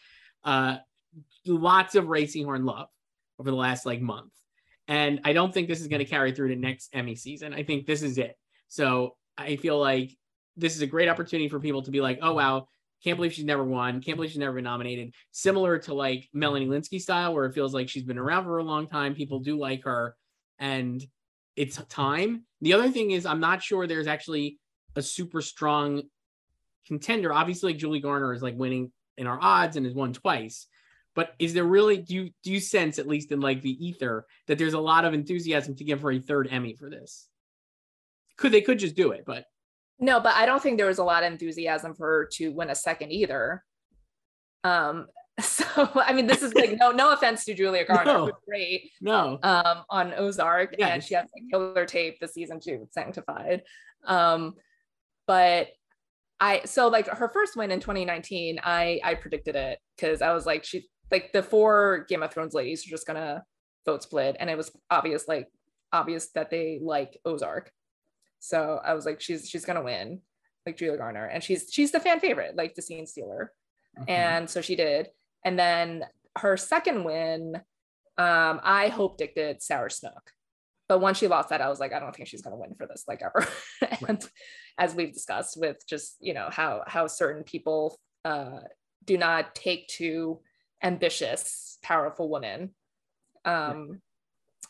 [0.43, 0.77] Uh,
[1.45, 2.89] lots of Rhea Seehorn love
[3.39, 4.33] over the last like month,
[4.89, 7.53] and I don't think this is going to carry through to next Emmy season.
[7.53, 8.37] I think this is it.
[8.67, 10.11] So I feel like
[10.55, 12.67] this is a great opportunity for people to be like, oh wow,
[13.03, 14.01] can't believe she's never won.
[14.01, 15.13] Can't believe she's never been nominated.
[15.31, 18.63] Similar to like Melanie Lynskey style, where it feels like she's been around for a
[18.63, 19.13] long time.
[19.13, 20.15] People do like her,
[20.57, 21.03] and
[21.55, 22.43] it's time.
[22.61, 24.57] The other thing is, I'm not sure there's actually
[24.95, 26.03] a super strong
[26.87, 27.31] contender.
[27.31, 30.67] Obviously, like Julia Garner is like winning in our odds and has won twice.
[31.15, 34.25] But is there really do you do you sense at least in like the ether
[34.47, 37.27] that there's a lot of enthusiasm to give her a third Emmy for this?
[38.37, 39.45] Could they could just do it, but
[39.99, 42.69] no, but I don't think there was a lot of enthusiasm for her to win
[42.69, 43.63] a second either.
[44.63, 45.07] Um,
[45.39, 48.91] so I mean, this is like no no offense to Julia Garner, no, great.
[49.01, 50.89] No, um, on Ozark, yes.
[50.91, 53.63] and she has like killer tape the season two, Sanctified.
[54.05, 54.55] Um,
[55.25, 55.69] but
[56.39, 60.45] I so like her first win in 2019, I I predicted it because I was
[60.45, 63.43] like she like the four Game of Thrones ladies are just gonna
[63.85, 65.47] vote split, and it was obvious like
[65.91, 67.71] obvious that they like Ozark.
[68.39, 70.21] So I was like, she's she's gonna win,
[70.65, 73.51] like Julia Garner, and she's she's the fan favorite, like the scene stealer,
[73.97, 74.09] mm-hmm.
[74.09, 75.09] and so she did.
[75.45, 76.05] And then
[76.37, 77.55] her second win,
[78.17, 80.31] um, I hope dictated Sarah Snook,
[80.87, 82.87] but once she lost that, I was like, I don't think she's gonna win for
[82.87, 83.47] this, like ever.
[83.81, 84.29] and right.
[84.77, 88.59] as we've discussed with just you know how how certain people uh,
[89.05, 90.39] do not take to
[90.83, 92.71] ambitious, powerful women
[93.45, 93.99] um, right.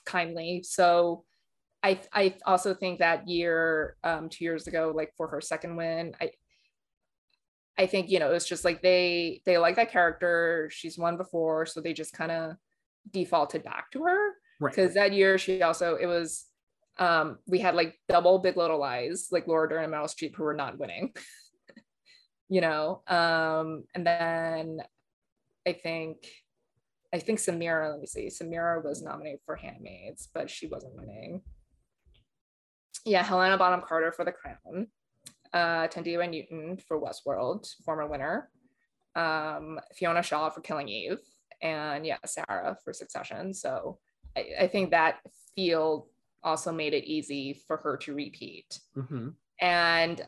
[0.05, 0.63] kindly.
[0.63, 1.25] So
[1.87, 6.13] I I also think that year, um, two years ago, like for her second win,
[6.19, 6.31] I
[7.77, 10.69] I think you know it's just like they they like that character.
[10.71, 12.55] She's won before, so they just kind of
[13.11, 14.33] defaulted back to her.
[14.59, 15.09] Because right.
[15.09, 16.45] that year she also it was
[16.99, 20.43] um we had like double Big Little Lies, like Laura Dern and Meryl Streep, who
[20.43, 21.13] were not winning.
[22.49, 24.79] you know, um, and then
[25.65, 26.27] I think
[27.13, 31.41] I think Samira, let me see, Samira was nominated for Handmaids, but she wasn't winning
[33.07, 34.87] yeah, Helena Bonham Carter for The Crown,
[35.53, 38.49] uh, Thandie Newton for Westworld, former winner,
[39.15, 41.19] um, Fiona Shaw for Killing Eve,
[41.61, 43.53] and yeah, Sarah for Succession.
[43.53, 43.97] So
[44.35, 45.19] I, I think that
[45.55, 46.07] field
[46.43, 48.79] also made it easy for her to repeat.
[48.95, 49.29] Mm-hmm.
[49.61, 50.27] And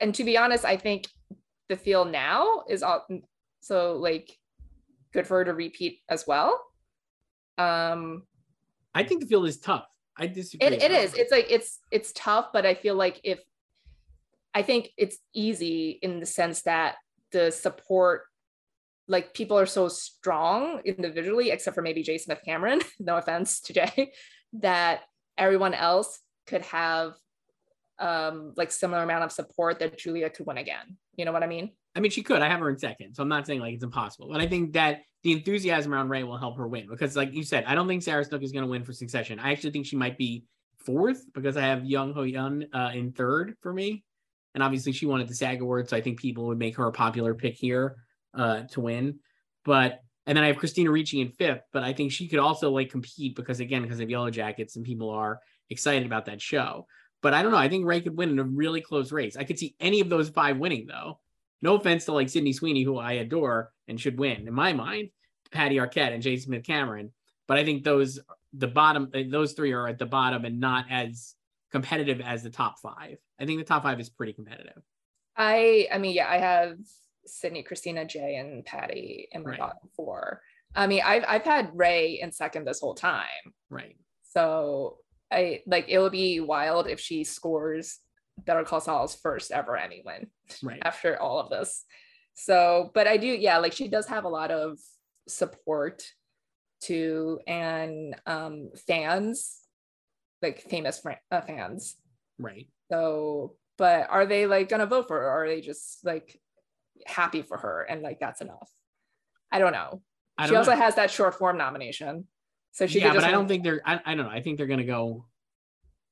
[0.00, 1.08] and to be honest, I think
[1.68, 3.06] the field now is all
[3.60, 4.30] so like
[5.12, 6.64] good for her to repeat as well.
[7.58, 8.22] Um,
[8.94, 9.86] I think the field is tough.
[10.20, 10.68] I disagree.
[10.68, 11.14] It, it is.
[11.14, 13.40] It's like it's it's tough, but I feel like if
[14.54, 16.96] I think it's easy in the sense that
[17.32, 18.24] the support,
[19.08, 22.18] like people are so strong individually, except for maybe J.
[22.18, 22.80] Smith Cameron.
[23.00, 24.12] no offense to Jay,
[24.54, 25.00] that
[25.38, 27.14] everyone else could have
[27.98, 30.98] um like similar amount of support that Julia could win again.
[31.16, 31.70] You know what I mean?
[31.96, 32.42] I mean, she could.
[32.42, 34.74] I have her in second, so I'm not saying like it's impossible, but I think
[34.74, 37.86] that the enthusiasm around Rhea will help her win because, like you said, I don't
[37.86, 39.38] think Sarah Snook is going to win for Succession.
[39.38, 40.44] I actually think she might be
[40.78, 44.04] fourth because I have Jung Ho-yeon uh, in third for me,
[44.54, 46.92] and obviously she at the SAG Awards, so I think people would make her a
[46.92, 47.96] popular pick here
[48.34, 49.18] uh, to win.
[49.64, 52.70] But and then I have Christina Ricci in fifth, but I think she could also
[52.70, 56.86] like compete because again, because of Yellow Jackets and people are excited about that show.
[57.22, 57.58] But I don't know.
[57.58, 59.36] I think Rhea could win in a really close race.
[59.36, 61.18] I could see any of those five winning though.
[61.62, 65.10] No offense to like Sydney Sweeney, who I adore and should win in my mind,
[65.50, 66.36] Patty Arquette and J.
[66.36, 67.12] Smith Cameron.
[67.46, 68.18] But I think those
[68.52, 71.34] the bottom eh, those three are at the bottom and not as
[71.70, 73.18] competitive as the top five.
[73.40, 74.82] I think the top five is pretty competitive.
[75.36, 76.78] I I mean, yeah, I have
[77.26, 79.58] Sydney, Christina, Jay, and Patty in my right.
[79.58, 80.40] bottom four.
[80.74, 83.26] I mean, I've I've had Rhea in second this whole time.
[83.68, 83.96] Right.
[84.22, 84.98] So
[85.30, 87.98] I like it will be wild if she scores
[88.44, 90.28] Better Call Saul's first ever Emmy win
[90.62, 90.80] right.
[90.82, 91.84] after all of this.
[92.34, 94.78] So, but I do, yeah, like she does have a lot of
[95.28, 96.02] support
[96.82, 99.58] to and um, fans,
[100.42, 101.96] like famous fr- uh, fans.
[102.38, 102.68] Right.
[102.90, 105.26] So, but are they like gonna vote for her?
[105.26, 106.40] Or are they just like
[107.06, 108.70] happy for her and like that's enough?
[109.52, 110.02] I don't know.
[110.38, 112.26] I don't she also has that short form nomination.
[112.72, 113.82] So she yeah, but I don't think they're.
[113.84, 114.32] I, I don't know.
[114.32, 115.26] I think they're gonna go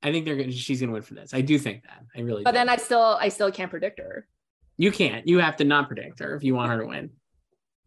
[0.02, 1.34] I think they're gonna she's gonna win for this.
[1.34, 2.04] I do think that.
[2.16, 2.58] I really But do.
[2.58, 4.26] then I still I still can't predict her.
[4.76, 5.26] You can't.
[5.26, 7.10] You have to not predict her if you want her to win,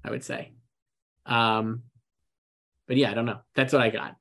[0.04, 0.52] I would say.
[1.26, 1.84] Um
[2.88, 3.40] but yeah, I don't know.
[3.56, 4.16] That's what I got.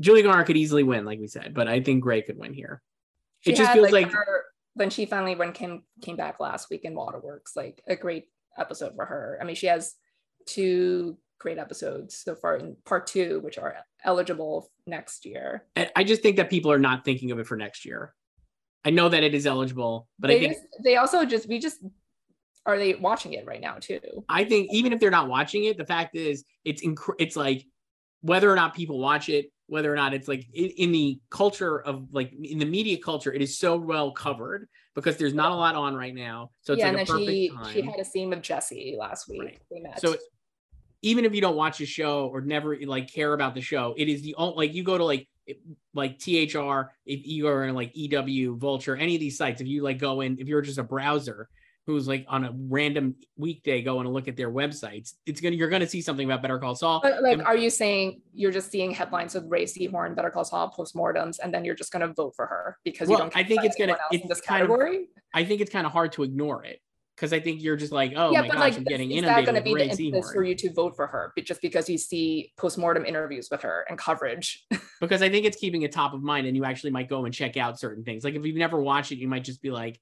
[0.00, 2.82] Julia Garner could easily win, like we said, but I think Gray could win here.
[3.40, 6.70] She it just feels like, like her, when she finally when came came back last
[6.70, 8.24] week in Waterworks, like a great
[8.58, 9.38] episode for her.
[9.40, 9.94] I mean, she has
[10.46, 13.74] two great episodes so far in part two, which are
[14.04, 15.64] eligible next year.
[15.74, 18.14] And I just think that people are not thinking of it for next year.
[18.84, 21.58] I know that it is eligible, but they I think just, they also just we
[21.58, 21.78] just
[22.66, 24.00] are they watching it right now too?
[24.28, 27.66] I think even if they're not watching it, the fact is it's inc- it's like
[28.20, 31.80] whether or not people watch it, whether or not it's like in, in, the culture
[31.80, 35.54] of like in the media culture, it is so well covered because there's not a
[35.54, 36.50] lot on right now.
[36.60, 37.72] So it's yeah, like and a then perfect she time.
[37.72, 39.60] she had a scene with Jesse last week.
[39.70, 39.98] Right.
[39.98, 40.16] So
[41.02, 44.08] even if you don't watch the show or never like care about the show, it
[44.08, 45.28] is the only like you go to like
[45.94, 49.82] like THR, if you are in like EW, Vulture, any of these sites, if you
[49.82, 51.48] like go in, if you're just a browser
[51.86, 55.70] who's like on a random weekday going to look at their websites, it's gonna you're
[55.70, 57.00] gonna see something about Better Call Saul.
[57.02, 60.44] But like, And- are you saying you're just seeing headlines with Rhea Seehorn, Better Call
[60.44, 63.34] Saul, postmortems, and then you're just to vote for her because you don't?
[63.34, 65.08] I think it's gonna- it's this kind of- category.
[65.34, 66.80] I think it's kind of hard to ignore it
[67.20, 69.22] because I think you're just like, oh yeah, my but gosh, like, I'm getting is
[69.24, 71.32] that going to be Ray the impetus for you to vote for her?
[71.36, 74.64] But just because you see postmortem interviews with her and coverage.
[75.00, 77.32] Because I think it's keeping it top of mind, and you actually might go and
[77.32, 78.22] check out certain things.
[78.22, 79.98] Like if you've never watched it, you might just be like,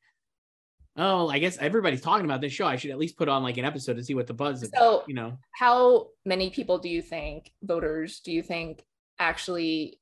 [0.96, 2.66] oh, I guess everybody's talking about this show.
[2.66, 4.70] I should at least put on like an episode to see what the buzz is.
[4.76, 8.84] So- you know, How many people do you think voters do you think
[9.20, 10.00] actually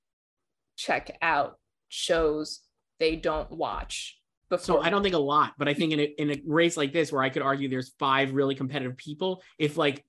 [0.77, 1.59] check out
[1.91, 2.61] shows
[2.99, 4.16] they don't watch
[4.49, 4.65] before?
[4.65, 6.93] So I don't think a lot, but I think in a, in a race like
[6.93, 10.05] this, where I could argue there's five really competitive people, if like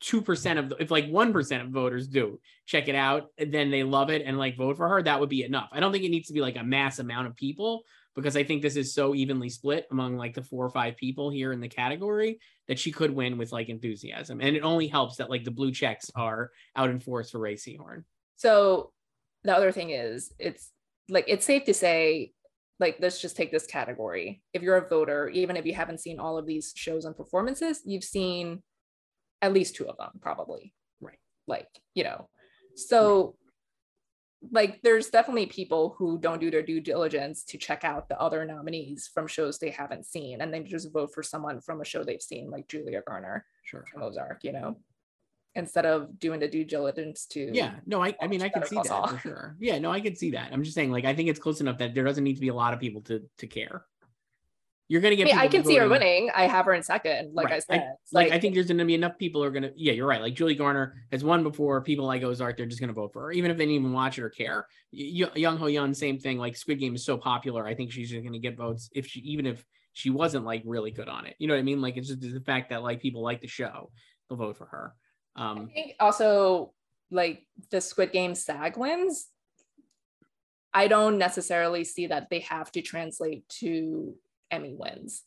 [0.00, 3.70] two percent of, the, if like one percent of voters do check it out, then
[3.70, 5.68] they love it and like vote for her, that would be enough.
[5.72, 7.82] I don't think it needs to be like a mass amount of people
[8.14, 11.30] because I think this is so evenly split among like the four or five people
[11.30, 15.16] here in the category that she could win with like enthusiasm, and it only helps
[15.16, 18.04] that like the blue checks are out in force for Rhea Seehorn.
[18.36, 18.92] So
[19.44, 20.70] the other thing is, it's
[21.08, 22.32] like it's safe to say,
[22.82, 24.42] like let's just take this category.
[24.52, 27.80] If you're a voter, even if you haven't seen all of these shows and performances,
[27.86, 28.62] you've seen
[29.40, 30.74] at least two of them, probably.
[31.00, 31.18] Right.
[31.46, 32.28] Like you know,
[32.76, 33.36] so
[34.50, 38.44] like there's definitely people who don't do their due diligence to check out the other
[38.44, 42.02] nominees from shows they haven't seen, and then just vote for someone from a show
[42.04, 43.84] they've seen, like Julia Garner Sure.
[43.90, 44.42] from Ozark.
[44.42, 44.76] You know.
[45.54, 48.76] Instead of doing the due diligence to Yeah, no, I, I mean, I can see
[48.76, 49.06] that Saul.
[49.08, 49.56] for sure.
[49.60, 50.50] Yeah, no, I can see that.
[50.50, 52.48] I'm just saying, like, I think it's close enough that there doesn't need to be
[52.48, 53.84] a lot of people to to care.
[54.92, 55.28] You're gonna get.
[55.28, 56.30] I, mean, I can see her winning.
[56.34, 57.94] I have her in second, like I said.
[58.02, 59.70] It's Like, I think there's gonna be enough people who are gonna.
[59.74, 60.20] Yeah, you're right.
[60.20, 61.80] Like Julia Garner has won before.
[61.80, 64.18] People like Ozark, they're just gonna vote for her, even if they didn't even watch
[64.18, 64.66] it or care.
[64.92, 66.36] Y- Jung Ho-yeon, same thing.
[66.36, 69.20] Like Squid Game is so popular, I think she's just gonna get votes if she,
[69.20, 71.36] even if she wasn't like really good on it.
[71.38, 71.80] You know what I mean?
[71.80, 73.90] Like it's just the fact that like people like the show,
[74.28, 74.94] they'll vote for her.
[75.36, 76.72] I Um, think also
[77.10, 79.28] like the Squid Game SAG wins.
[80.74, 84.14] I don't necessarily see that they have to translate to
[84.50, 85.22] Emmy wins.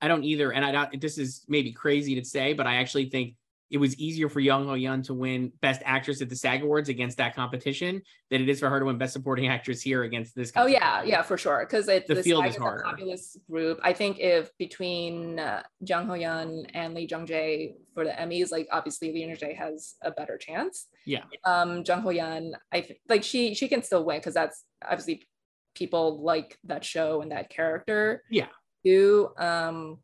[0.00, 0.52] I don't either.
[0.52, 3.34] And I don't, this is maybe crazy to say, but I actually think
[3.70, 7.18] it was easier for Jung Ho-yeon to win Best Actress at the SAG Awards against
[7.18, 10.50] that competition than it is for her to win Best Supporting Actress here against this.
[10.56, 11.60] Oh yeah, yeah, for sure.
[11.64, 12.82] Because The field SAG is a harder.
[12.82, 13.78] populist group.
[13.82, 18.66] I think if between uh, Jung Ho-yeon and Lee Jung Jae for the Emmys, like
[18.72, 20.88] obviously Lee Jung Jae has a better chance.
[21.06, 21.22] Yeah.
[21.44, 25.28] Um, Jung Ho-yeon, I th- like she she can still win because that's obviously
[25.76, 28.24] people like that show and that character.
[28.30, 28.48] Yeah.
[28.84, 29.30] Too.
[29.38, 29.98] Um,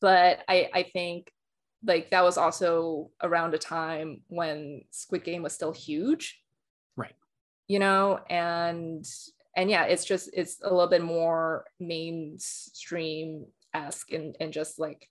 [0.00, 1.32] but I I think
[1.84, 6.40] like that was also around a time when Squid Game was still huge
[6.96, 7.14] Right.
[7.68, 9.04] you know and
[9.56, 15.08] and yeah it's just it's a little bit more mainstream esque and and just like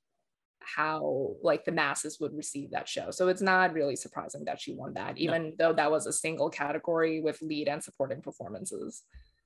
[0.62, 4.73] how like the masses would receive that show so it's not really surprising that she
[4.75, 9.03] won that even though that was a single category with lead and supporting performances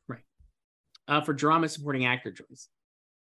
[0.08, 0.24] Right.
[1.08, 2.68] Uh, for drama supporting actor choice.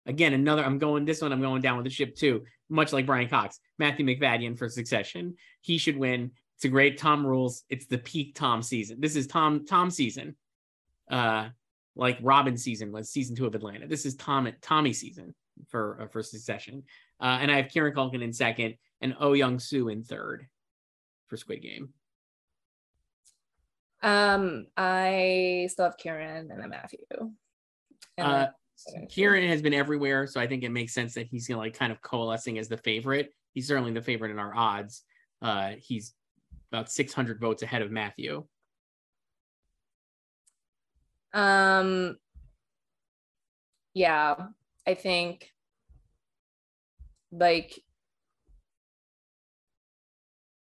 [0.07, 3.07] Again, another, I'm going, this one I'm going down with the ship too, much like
[3.07, 5.37] Brian Cox, Matthew Macfadyen for Succession.
[5.61, 6.33] He should win.
[6.57, 7.63] It's a great Tom rules.
[7.69, 9.01] It's the peak Tom season.
[9.01, 10.37] This is Tom, Tom season.
[11.11, 11.49] Uh,
[11.95, 13.87] like Robin season was season two of Atlanta.
[13.87, 15.35] This is Tom, Tommy season
[15.69, 16.83] for, uh, for Succession.
[17.21, 20.47] Uh, and I have Kieran Culkin in second and Oh Young Soo in third
[21.29, 21.91] for Squid Game.
[24.03, 26.99] um i still have kieran and then matthew
[28.19, 28.47] and Uh,
[29.09, 31.93] Kieran has been everywhere, so I think it makes sense that he's gonna like kind
[31.93, 33.31] of coalescing as the favorite.
[33.53, 35.03] He's certainly the favorite in our odds.
[35.41, 36.15] Uh, he's
[36.73, 38.47] about 600 votes ahead of Matthew.
[41.35, 42.17] Um,
[43.95, 44.35] yeah,
[44.87, 45.51] I think
[47.31, 47.81] like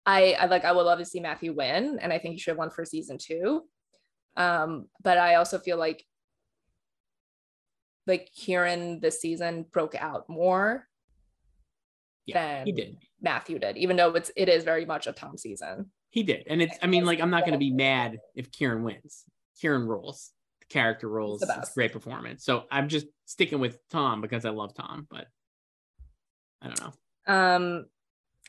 [0.06, 2.52] I, I like I would love to see Matthew win, and I think he should
[2.52, 3.64] have won for season two.
[4.36, 6.04] Um, but I also feel like
[8.10, 10.86] like Kieran this season broke out more
[12.26, 12.96] Yeah, than he did.
[13.22, 15.90] Matthew did, even though it's it is very much a Tom season.
[16.10, 18.82] He did, and it's I mean like I'm not going to be mad if Kieran
[18.82, 19.24] wins.
[19.60, 20.32] Kieran rules.
[20.60, 21.42] The character rules.
[21.42, 22.44] It's great performance.
[22.44, 25.26] So I'm just sticking with Tom because I love Tom, but
[26.60, 27.32] I don't know.
[27.32, 27.86] Um,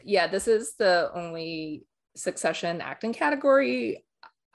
[0.04, 1.86] yeah, this is the only
[2.16, 4.04] Succession acting category.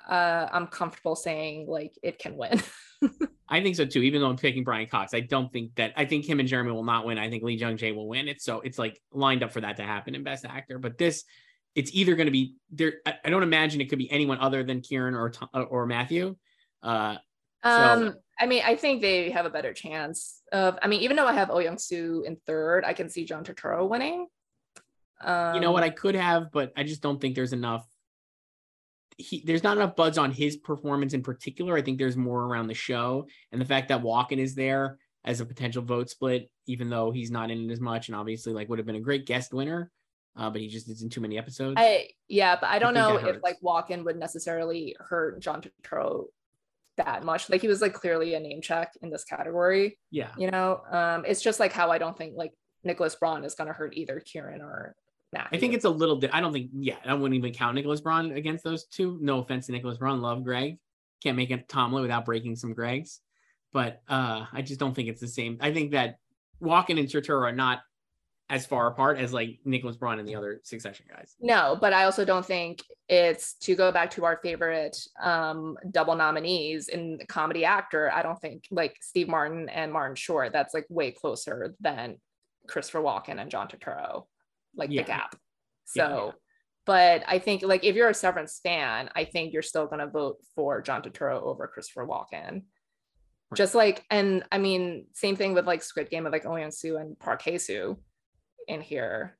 [0.07, 2.63] Uh, I'm comfortable saying like it can win.
[3.49, 4.03] I think so too.
[4.03, 5.93] Even though I'm picking Brian Cox, I don't think that.
[5.97, 7.19] I think him and Jeremy will not win.
[7.19, 8.29] I think Lee Jung Jae will win.
[8.29, 10.79] It's so it's like lined up for that to happen in Best Actor.
[10.79, 11.25] But this,
[11.75, 12.95] it's either going to be there.
[13.05, 16.37] I, I, don't imagine it could be anyone other than Kieran or or Matthew.
[16.83, 17.17] Uh,
[17.63, 20.79] um, I mean, I think they have a better chance of.
[20.83, 23.45] I mean, even though I have Oh Young Soo in third, I can see John
[23.45, 24.27] Turturro winning.
[25.21, 25.83] Um, you know what?
[25.83, 27.87] Um, I could have, but I just don't think there's enough.
[29.19, 31.77] He, there's not enough buzz on his performance in particular.
[31.77, 35.41] I think there's more around the show and the fact that Walken is there as
[35.41, 38.69] a potential vote split, even though he's not in it as much, and obviously like
[38.69, 39.91] would have been a great guest winner,
[40.37, 41.75] uh, but he just isn't too many episodes.
[41.79, 46.27] I yeah, but I don't I know if like Walken would necessarily hurt John Turturro
[46.97, 47.49] that much.
[47.51, 49.99] Like he was like clearly a name check in this category.
[50.11, 50.31] Yeah.
[50.37, 52.53] You know, um, it's just like how I don't think like
[52.85, 54.95] Nicholas Braun is going to hurt either Kieran or
[55.35, 56.16] I think it's a little.
[56.16, 56.70] Di- I don't think.
[56.72, 59.18] Yeah, I wouldn't even count Nicholas Braun against those two.
[59.20, 60.20] No offense to Nicholas Braun.
[60.20, 60.79] Love Greg.
[61.22, 63.18] Can't make a Tomlin without breaking some Gregs.
[63.72, 65.59] But uh, I just don't think it's the same.
[65.61, 66.18] I think that
[66.62, 67.81] Walken and Turturro are not
[68.49, 71.35] as far apart as like Nicholas Braun and the other Succession guys.
[71.41, 76.14] No, but I also don't think it's to go back to our favorite um, double
[76.14, 78.11] nominees in comedy actor.
[78.12, 80.53] I don't think like Steve Martin and Martin Short.
[80.53, 82.18] That's like way closer than
[82.68, 84.27] Christopher Walken and John Turturro.
[84.77, 85.03] Like yeah.
[85.03, 85.37] the gap.
[85.85, 86.27] So.
[86.27, 86.31] Yeah.
[86.85, 90.07] But I think, like, if you're a Severance fan, I think you're still going to
[90.07, 92.62] vote for John Turturro over Christopher Walken
[93.55, 96.97] just like and i mean same thing with like squid game with like oh Soo
[96.97, 97.97] and park hae-soo
[98.68, 99.37] in here,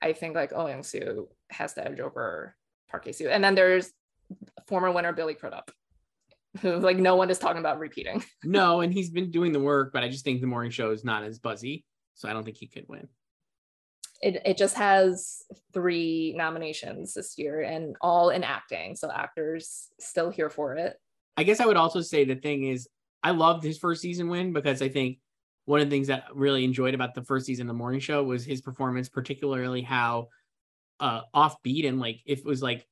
[0.00, 2.54] I think like Oh Young Soo has the edge over
[2.90, 3.28] Park Hae-soo.
[3.28, 3.90] And then there's
[4.66, 5.70] former winner Billy Crudup,
[6.60, 8.24] who like no one is talking about repeating.
[8.44, 11.04] no, and he's been doing the work, but I just think the morning show is
[11.04, 11.84] not as buzzy.
[12.14, 13.08] So I don't think he could win.
[14.22, 15.42] It, it just has
[15.72, 18.96] three nominations this year and all in acting.
[18.96, 20.96] So actors still here for it.
[21.36, 22.88] I guess I would also say the thing is
[23.22, 25.18] I loved his first season win because I think
[25.66, 28.00] one of the things that I really enjoyed about the first season of the morning
[28.00, 30.28] show was his performance, particularly how
[30.98, 32.86] uh offbeat and like if it was like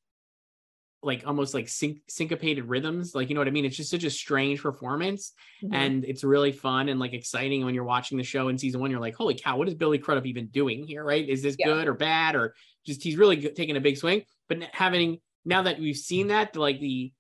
[1.05, 3.64] like almost like syn- syncopated rhythms like you know what i mean?
[3.64, 5.32] It's just such a strange performance
[5.62, 5.74] mm-hmm.
[5.74, 8.90] and it's really fun and like exciting when you're watching the show in season one
[8.90, 11.28] you're like holy cow what is billy crudup even doing here right?
[11.28, 11.66] Is this yeah.
[11.66, 12.55] good or bad or
[12.86, 14.22] just he's really good, taking a big swing?
[14.48, 17.12] But having now that we've seen that like the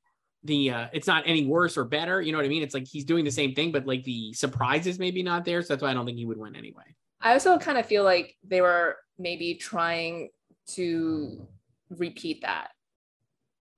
[0.44, 2.62] the uh it's not any worse or better you know what i mean?
[2.62, 5.72] It's like he's doing the same thing but like the surprises maybe not there so
[5.72, 6.84] that's why i don't think he would win anyway.
[7.20, 10.28] I also kind of feel like they were maybe trying
[10.68, 11.46] to
[11.90, 12.70] repeat that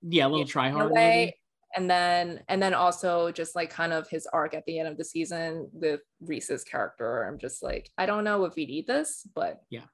[0.08, 1.34] yeah a little try hard maybe.
[1.74, 4.96] and then and then also just like kind of his arc at the end of
[4.96, 9.26] the season with reese's character i'm just like i don't know if we need this
[9.34, 9.84] but yeah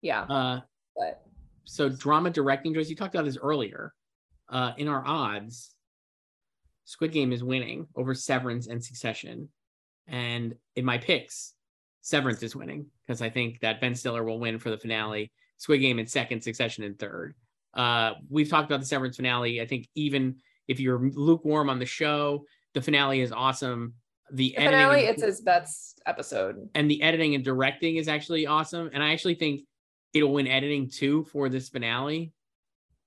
[0.00, 0.60] yeah uh
[0.96, 1.22] but
[1.64, 3.92] so drama directing joyce you talked about this earlier
[4.48, 5.74] uh in our odds
[6.84, 9.48] Squid Game is winning over Severance and Succession.
[10.06, 11.54] And in my picks,
[12.02, 15.32] Severance is winning because I think that Ben Stiller will win for the finale.
[15.56, 17.34] Squid Game in second, Succession in third.
[17.74, 19.60] Uh, we've talked about the Severance finale.
[19.60, 20.36] I think even
[20.68, 22.44] if you're lukewarm on the show,
[22.74, 23.94] the finale is awesome.
[24.30, 26.68] The, the finale, it's his best episode.
[26.74, 28.90] And the editing and directing is actually awesome.
[28.92, 29.62] And I actually think
[30.14, 32.32] it'll win editing too for this finale.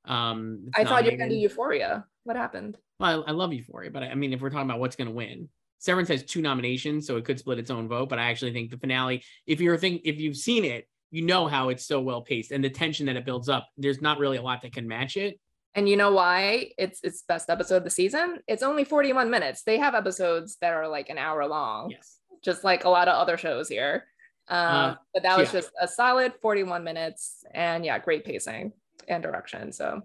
[0.05, 2.05] Um, I thought you were going to do Euphoria.
[2.23, 2.77] What happened?
[2.99, 5.07] Well, I, I love Euphoria, but I, I mean, if we're talking about what's going
[5.07, 5.49] to win,
[5.79, 8.09] Severance has two nominations, so it could split its own vote.
[8.09, 11.47] But I actually think the finale, if you're think, if you've seen it, you know
[11.47, 13.69] how it's so well paced and the tension that it builds up.
[13.77, 15.39] There's not really a lot that can match it.
[15.73, 18.39] And you know why it's it's best episode of the season?
[18.47, 19.63] It's only 41 minutes.
[19.63, 21.91] They have episodes that are like an hour long.
[21.91, 22.19] Yes.
[22.43, 24.05] Just like a lot of other shows here.
[24.49, 25.61] Um, uh, but that was yeah.
[25.61, 28.73] just a solid 41 minutes and yeah, great pacing
[29.07, 29.71] and direction.
[29.71, 30.01] So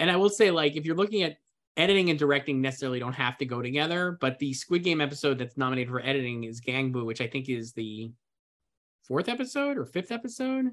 [0.00, 1.36] and I will say, like, if you're looking at
[1.76, 5.56] editing and directing necessarily don't have to go together, but the Squid Game episode that's
[5.56, 8.10] nominated for editing is Gganbu, which I think is the
[9.08, 10.70] fourth episode or fifth episode.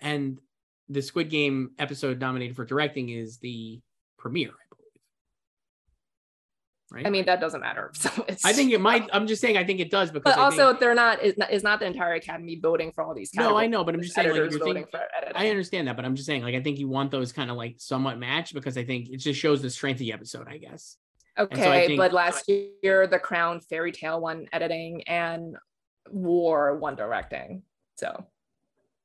[0.00, 0.40] And
[0.88, 3.80] the Squid Game episode nominated for directing is the
[4.18, 4.90] premiere, I believe.
[6.90, 7.06] right?
[7.06, 7.92] I mean, that doesn't matter.
[8.00, 8.44] So it's.
[8.44, 9.08] I think it might.
[9.12, 9.56] I'm just saying.
[9.56, 10.34] I think it does because.
[10.34, 11.22] But also, think, they're not.
[11.22, 13.32] Is not, is not the entire academy voting for all these.
[13.34, 14.30] No, I know, but I'm just saying.
[14.30, 14.84] Like, thinking,
[15.34, 16.42] I understand that, but I'm just saying.
[16.42, 19.18] Like, I think you want those kind of like somewhat matched because I think it
[19.18, 20.48] just shows the strength of the episode.
[20.48, 20.96] I guess.
[21.38, 25.56] Okay, so I think, but last year the Crown Fairy Tale won editing and
[26.10, 27.62] War won directing.
[27.96, 28.26] So.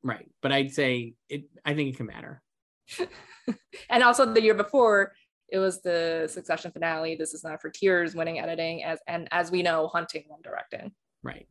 [0.04, 0.30] Right.
[0.42, 2.42] But I'd say it I think it can matter.
[3.90, 5.14] and also the year before,
[5.50, 7.16] it was the Succession finale.
[7.16, 10.92] This is not for tears, winning editing, as and as we know, Hunting won directing.
[11.24, 11.48] Right.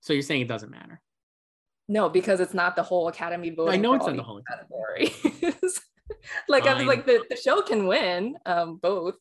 [0.00, 1.00] So you're saying it doesn't matter.
[1.88, 3.74] No, because it's not the whole Academy voting.
[3.74, 4.42] I know it's all not the these whole
[5.40, 5.80] categories.
[6.48, 9.16] like I was like the, the show can win um both,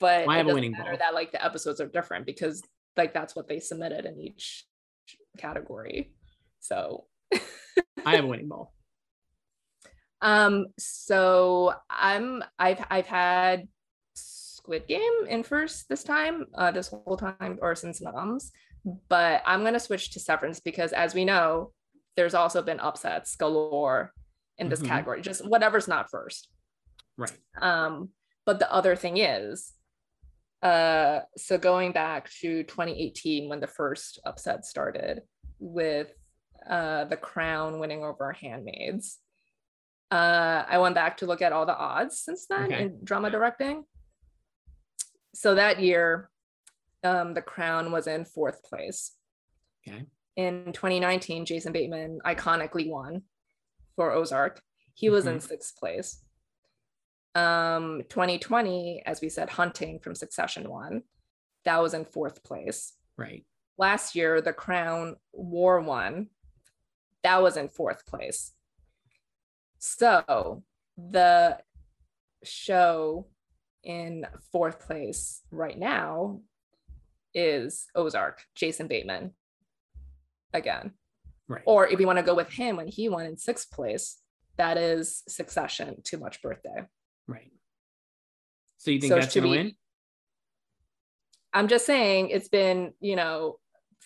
[0.00, 0.98] but I it have a doesn't winning matter ball.
[0.98, 2.62] that like the episodes are different because
[2.96, 4.64] like that's what they submitted in each
[5.38, 6.12] category.
[6.64, 7.04] So
[8.06, 8.72] I have a winning ball.
[10.22, 13.68] um so I'm I've I've had
[14.14, 18.50] Squid Game in first this time, uh this whole time or since Noms,
[19.10, 21.72] but I'm gonna switch to Severance because as we know,
[22.16, 24.12] there's also been upsets galore
[24.56, 24.86] in this Mhm.
[24.88, 26.48] category, just whatever's not first.
[27.18, 27.36] Right.
[27.60, 28.10] Um,
[28.46, 29.72] but the other thing is,
[30.62, 35.20] uh, so going back to 2018 when the first upset started
[35.58, 36.10] with
[36.68, 39.18] uh, the Crown winning over Handmaids,
[40.10, 42.82] uh, I went back to look at all the odds since then Okay.
[42.84, 43.84] in drama directing.
[45.34, 46.30] So that year,
[47.02, 49.12] um, the Crown was in fourth place.
[49.86, 50.06] Okay.
[50.36, 53.22] In 2019, Jason Bateman iconically won
[53.96, 54.62] for Ozark.
[54.94, 55.42] He was in Mhm.
[55.42, 56.24] sixth place.
[57.34, 61.02] Um, 2020, as we said, Hunting from Succession won.
[61.64, 62.96] That was in fourth place.
[63.16, 63.44] Right.
[63.76, 66.30] Last year, The Crown War won.
[67.24, 68.52] That was in fourth place.
[69.78, 70.62] So
[70.96, 71.58] the
[72.44, 73.26] show
[73.82, 76.40] in fourth place right now
[77.34, 79.32] is Ozark, Jason Bateman
[80.52, 80.92] again.
[81.48, 81.62] Right.
[81.66, 84.18] Or if you want to go with him when he won in sixth place,
[84.56, 86.84] that is Succession, Too Much Birthday.
[87.26, 87.50] Right.
[88.78, 89.72] So you think So that's should gonna win?
[91.52, 93.58] I'm just saying it's been, you know,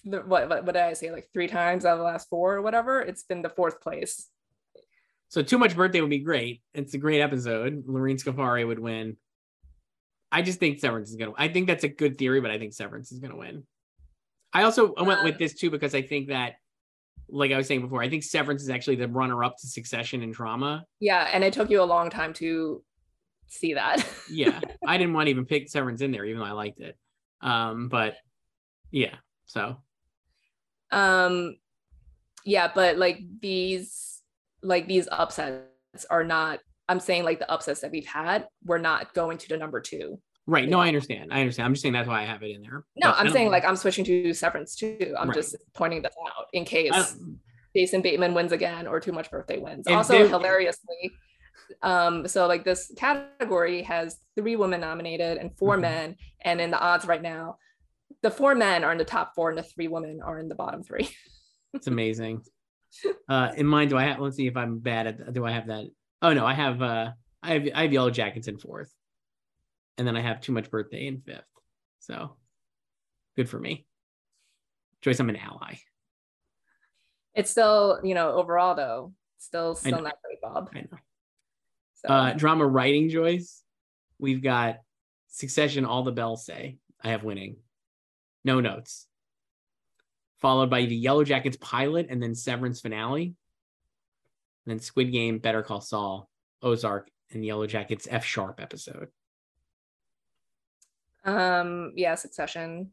[0.04, 1.10] the, what, what what did I say?
[1.10, 3.00] Like three times out of the last four or whatever.
[3.00, 4.28] It's been the fourth place.
[5.28, 6.62] So too much birthday would be great.
[6.72, 7.84] It's a great episode.
[7.86, 9.16] Lorene Scafaria would win.
[10.32, 11.32] I just think Severance is gonna.
[11.36, 13.64] I think that's a good theory, but I think Severance is gonna win.
[14.52, 16.54] I also I went with Um, this too because I think that,
[17.28, 20.32] like I was saying before, I think Severance is actually the runner-up to Succession and
[20.32, 20.84] drama.
[21.00, 22.82] Yeah, and it took you a long time to
[23.48, 24.06] see that.
[24.30, 26.96] Yeah, I didn't want to even pick Severance in there, even though I liked it.
[27.40, 28.14] Um, but
[28.90, 29.14] yeah,
[29.46, 29.76] so
[30.90, 31.56] um
[32.44, 34.22] yeah but like these
[34.62, 35.62] like these upsets
[36.10, 39.56] are not i'm saying like the upsets that we've had we're not going to the
[39.56, 40.66] number two right.
[40.66, 41.30] No, I understand.
[41.30, 41.66] I understand.
[41.66, 42.84] I'm just saying that's why I have it in there.
[42.96, 45.34] no But i'm saying like i'm switching to severance too i'm Right.
[45.34, 47.16] just pointing that out in case
[47.76, 51.12] jason bateman wins again or too much birthday wins And also they- hilariously
[51.82, 55.80] um so like this category has three women nominated and 4 Mhm.
[55.82, 57.58] men and in the odds right now
[58.22, 60.54] the four men are in the top four and the three women are in the
[60.54, 61.08] bottom three
[61.74, 62.42] It's amazing.
[63.28, 64.18] Uh, in mine, do I have?
[64.18, 65.32] Let's see if I'm bad at.
[65.34, 65.84] Do I have that?
[66.22, 66.80] Oh no, I have.
[66.80, 67.10] Uh,
[67.42, 67.68] I have.
[67.74, 68.90] I have Yellow Jackets in fourth,
[69.98, 71.44] and then I have Too Much Birthday in fifth.
[71.98, 72.36] So,
[73.36, 73.86] good for me.
[75.02, 75.74] Joyce, I'm an ally.
[77.34, 80.98] it's still you know overall though still still not great bob I know.
[81.96, 83.62] so Uh, drama writing, Joyce.
[84.18, 84.78] We've got
[85.28, 85.84] Succession.
[85.84, 86.78] All the bells say.
[87.04, 87.56] I have winning.
[88.44, 89.06] No notes.
[90.38, 93.24] Followed by the Yellow Jackets pilot, and then Severance finale.
[93.24, 93.34] And
[94.66, 96.30] then Squid Game, Better Call Saul,
[96.62, 99.08] Ozark, and Yellow Jackets F Sharp episode.
[101.24, 102.90] um yeah succession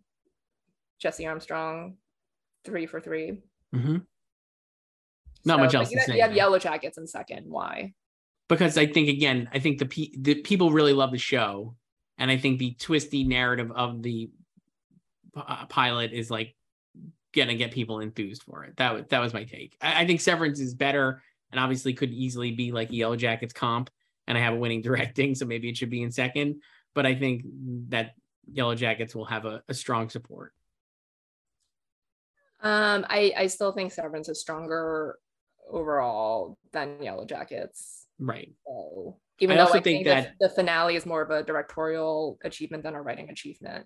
[1.00, 1.96] jesse armstrong
[2.66, 3.38] three for three
[3.74, 3.98] Mm-hmm.
[5.44, 7.94] Not much else you to have, you have yellow jackets in second why
[8.48, 11.76] because I think again, I think the pe- the people really love the show,
[12.18, 14.30] and I think the twisty narrative of the
[15.36, 16.56] uh, pilot is like
[17.36, 18.78] gonna get people enthused for it.
[18.78, 19.76] That was that was my take.
[19.82, 21.22] I, I think Severance is better,
[21.52, 23.90] and obviously could easily be like Yellow Jackets comp,
[24.28, 26.62] and I have a winning directing, so maybe it should be in second.
[26.94, 27.44] But I think
[27.90, 28.14] that
[28.52, 30.54] Yellow Jackets will have a, a strong support.
[32.62, 35.18] um i i still think severance is stronger
[35.70, 38.54] overall than yellow jackets Right.
[38.66, 41.32] so even I though also i think think, that- the, the finale is more of
[41.32, 43.86] a directorial achievement than a writing achievement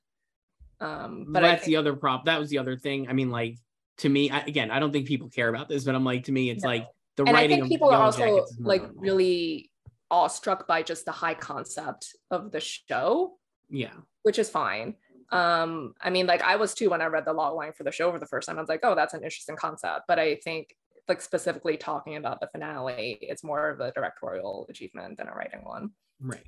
[0.81, 2.25] um But that's think, the other prop.
[2.25, 3.07] That was the other thing.
[3.09, 3.57] I mean, like
[3.97, 6.31] to me, I, again, I don't think people care about this, but I'm like, to
[6.31, 6.69] me, it's No.
[6.69, 9.01] like the and I writing think of people are also like notable.
[9.01, 9.71] really
[10.09, 13.37] awestruck by just the high concept of the show,
[13.69, 13.93] yeah.
[14.23, 14.95] which is fine.
[15.31, 17.91] Um, I mean, like I was too when I read the log line for the
[17.91, 18.57] show for the first time.
[18.57, 20.05] I was like, oh, that's an interesting concept.
[20.07, 20.75] But I think
[21.07, 25.61] like specifically talking about the finale, it's more of a directorial achievement than a writing
[25.63, 25.91] one.
[26.21, 26.45] Right.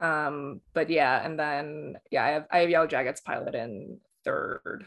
[0.00, 4.84] Um, but yeah, and then yeah, I have I have Yellow Jackets pilot in third.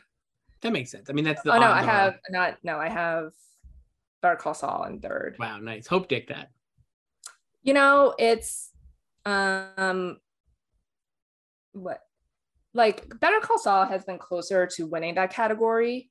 [0.62, 1.10] That makes sense.
[1.10, 3.32] I mean, that's the oh no, I have not no, I have
[4.22, 5.36] Better Call Saul in third.
[5.40, 5.88] Wow, nice.
[5.88, 6.50] Hope Dick that.
[7.64, 8.72] You know, it's
[9.26, 10.18] um
[11.74, 12.00] what
[12.74, 16.10] like Better Call Saul has been closer to winning that category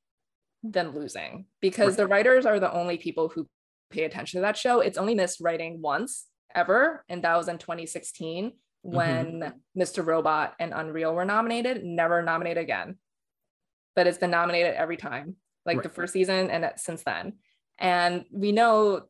[0.63, 3.49] than losing because the writers are the only people who
[3.91, 4.81] pay attention to that show.
[4.81, 8.53] It's only missed writing once ever, and that was in 2016
[8.83, 9.81] when mm-hmm.
[9.81, 10.05] Mr.
[10.05, 12.97] Robot and Unreal were nominated, never nominated again.
[13.95, 15.83] But it's been nominated every time, like right.
[15.83, 17.35] the first season and since then.
[17.79, 19.03] And we know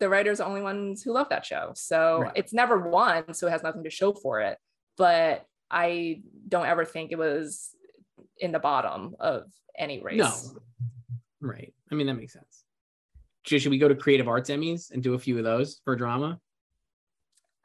[0.00, 1.72] the writers are the only ones who love that show.
[1.74, 2.32] So right.
[2.34, 4.58] it's never won, so it has nothing to show for it.
[4.96, 7.70] But I don't ever think it was
[8.38, 9.44] in the bottom of
[9.78, 10.18] any race.
[10.18, 10.60] No.
[11.40, 11.74] Right.
[11.90, 12.64] I mean, that makes sense.
[13.44, 16.40] Should we go to creative arts Emmys and do a few of those for drama?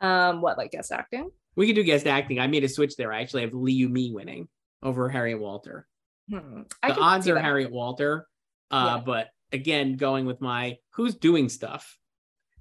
[0.01, 1.31] Um, what like guest acting?
[1.55, 2.39] We could do guest acting.
[2.39, 3.11] I made a switch there.
[3.11, 4.47] I actually have Lee Yu-mi winning
[4.81, 5.87] over Harriet Walter.
[6.29, 6.61] Hmm.
[6.83, 7.43] The odds are that.
[7.43, 8.27] Harriet Walter.
[8.71, 9.03] Uh, yeah.
[9.03, 11.97] but again, going with my who's doing stuff.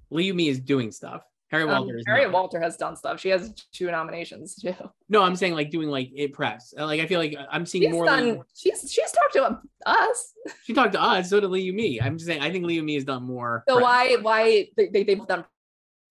[0.09, 1.23] Lee Yu-mi is doing stuff.
[1.49, 2.33] Harry um, Walter um, Harriet not.
[2.33, 3.19] Walter has done stuff.
[3.19, 4.75] She has two nominations too.
[5.07, 6.73] No, I'm saying like doing like it press.
[6.77, 8.05] Uh, like I feel like I'm seeing she's more.
[8.05, 10.33] Done, like, she's she's talked to us.
[10.63, 11.29] She talked to us.
[11.29, 12.01] So did Lee Yu-mi.
[12.01, 12.41] I'm just saying.
[12.41, 13.63] I think Lee Yu-mi has done more.
[13.67, 13.83] So press.
[13.83, 15.45] why why they, they've done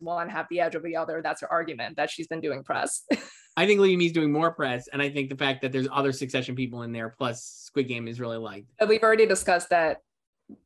[0.01, 1.21] one have the edge over the other.
[1.23, 3.03] That's her argument that she's been doing press.
[3.57, 6.13] I think Lee Yu-mi's doing more press, and I think the fact that there's other
[6.13, 8.71] Succession people in there, plus Squid Game is really liked.
[8.79, 9.99] But we've already discussed that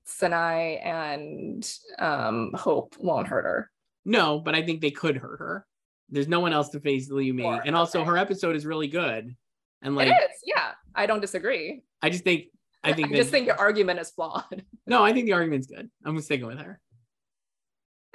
[0.07, 3.71] Sanaa and um, Hope won't hurt her.
[4.05, 5.67] No, but I think they could hurt her.
[6.11, 7.71] There's no one else to face Lee Yu-mi, and okay.
[7.71, 9.35] also her episode is really good.
[9.81, 11.83] And like it is, yeah, I don't disagree.
[12.03, 12.45] I just think
[12.85, 14.65] I think I just think your argument is flawed.
[14.87, 15.91] no, I think the argument's good.
[16.05, 16.81] I'm sticking with her.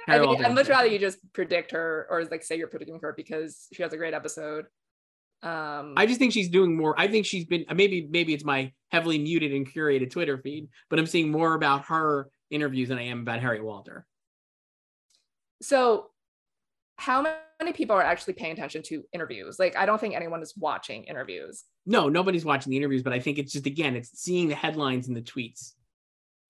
[0.06, 3.12] I mean, I'd much rather you just predict her or like say you're predicting her
[3.16, 4.66] because she has a great episode.
[5.42, 6.98] Um, I just think she's doing more.
[6.98, 10.98] I think she's been maybe maybe it's my heavily muted and curated Twitter feed, but
[10.98, 14.06] I'm seeing more about her interviews than I am about Harry Walter.
[15.62, 16.10] So,
[16.96, 17.22] how
[17.60, 19.58] many people are actually paying attention to interviews?
[19.58, 21.64] Like, I don't think anyone is watching interviews.
[21.86, 25.08] No, nobody's watching the interviews, but I think it's just again, it's seeing the headlines
[25.08, 25.74] and the tweets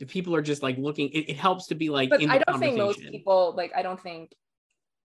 [0.07, 2.77] people are just like looking it, it helps to be like but i don't think
[2.77, 4.33] most people like i don't think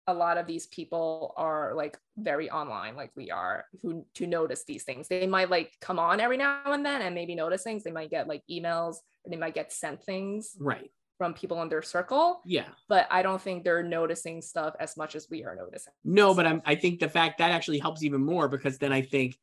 [0.08, 4.64] a lot of these people are like very online like we are who to notice
[4.64, 5.08] these things.
[5.08, 7.84] They might like come on every now and then and maybe notice things.
[7.84, 8.96] They might get like emails
[9.28, 10.90] they might get sent things right.
[11.18, 12.68] from people in their circle yeah.
[12.88, 15.94] but i don't think they're noticing stuff as much as we are noticing.
[16.04, 19.02] No but i'm i think the fact that actually helps even more because then i
[19.02, 19.38] think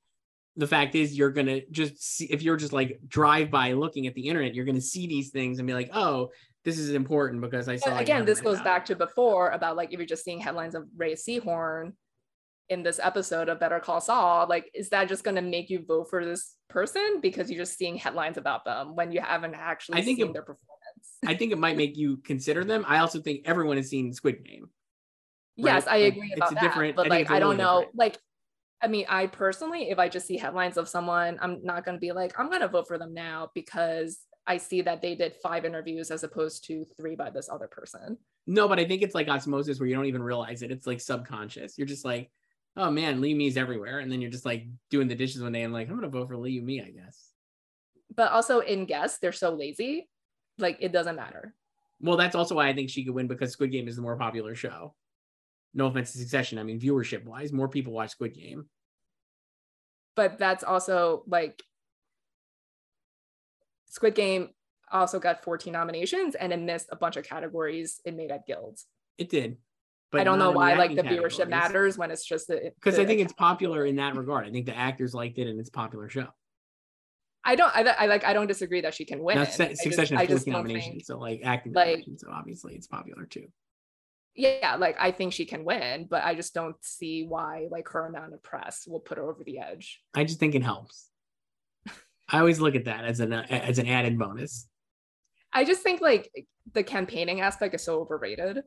[0.57, 4.07] the fact is you're going to just see if you're just like drive by looking
[4.07, 6.31] at the internet you're going to see these things and be like oh
[6.65, 9.99] this is important because i saw again this goes back to before about like if
[9.99, 11.93] you're just seeing headlines of Rhea Seehorn
[12.69, 15.85] in this episode of better call saul like is that just going to make you
[15.87, 19.99] vote for this person because you're just seeing headlines about them when you haven't actually
[19.99, 20.67] I think seen it, their performance
[21.25, 24.45] i think it might make you consider them i also think everyone has seen squid
[24.45, 24.69] game
[25.59, 25.73] Right?
[25.73, 26.61] Yes, I agree about that.
[26.61, 27.81] Different, but like, I, I don't know.
[27.81, 27.99] Different.
[27.99, 28.19] Like,
[28.83, 32.01] I mean, I personally, if I just see headlines of someone, I'm not going to
[32.01, 35.37] be like, I'm going to vote for them now because I see that they did
[35.43, 38.19] five interviews as opposed to three by this other person.
[38.47, 40.71] No, but I think it's like osmosis where you don't even realize it.
[40.71, 41.79] It's like subconscious.
[41.79, 42.31] You're just like,
[42.77, 43.99] oh man, Lee Yumi's everywhere.
[43.99, 46.17] And then you're just like doing the dishes one day and like, I'm going to
[46.17, 47.31] vote for Lee Me, I guess.
[48.15, 50.09] But also in guests, they're so lazy.
[50.59, 51.55] Like it doesn't matter.
[52.01, 54.17] Well, that's also why I think she could win because Squid Game is the more
[54.17, 54.95] popular show
[55.77, 56.59] no offense to Succession.
[56.59, 58.65] I mean, viewership wise, more people watch Squid Game.
[60.17, 61.63] But that's also like
[63.89, 64.49] Squid Game
[64.91, 68.87] also got 14 nominations and it missed a bunch of categories it made at guilds.
[69.19, 69.59] It did.
[70.11, 73.21] But I don't know why like the viewership matters when it's just because I think
[73.21, 74.47] it's popular in that regard.
[74.47, 76.29] I think the actors liked it and it's a popular show.
[77.45, 77.75] I don't.
[77.77, 78.25] I, I like.
[78.25, 79.37] I don't disagree that she can win.
[79.37, 83.47] That's Succession I just, I nomination, so like acting like, so obviously it's popular too
[84.37, 88.07] yeah, like I think she can win, but I just don't see why like her
[88.07, 90.01] amount of press will put her over the edge.
[90.15, 91.09] I just think it helps.
[92.29, 94.69] I always look at that as an as an added bonus.
[95.53, 96.31] I just think like
[96.75, 98.63] the campaigning aspect is so overrated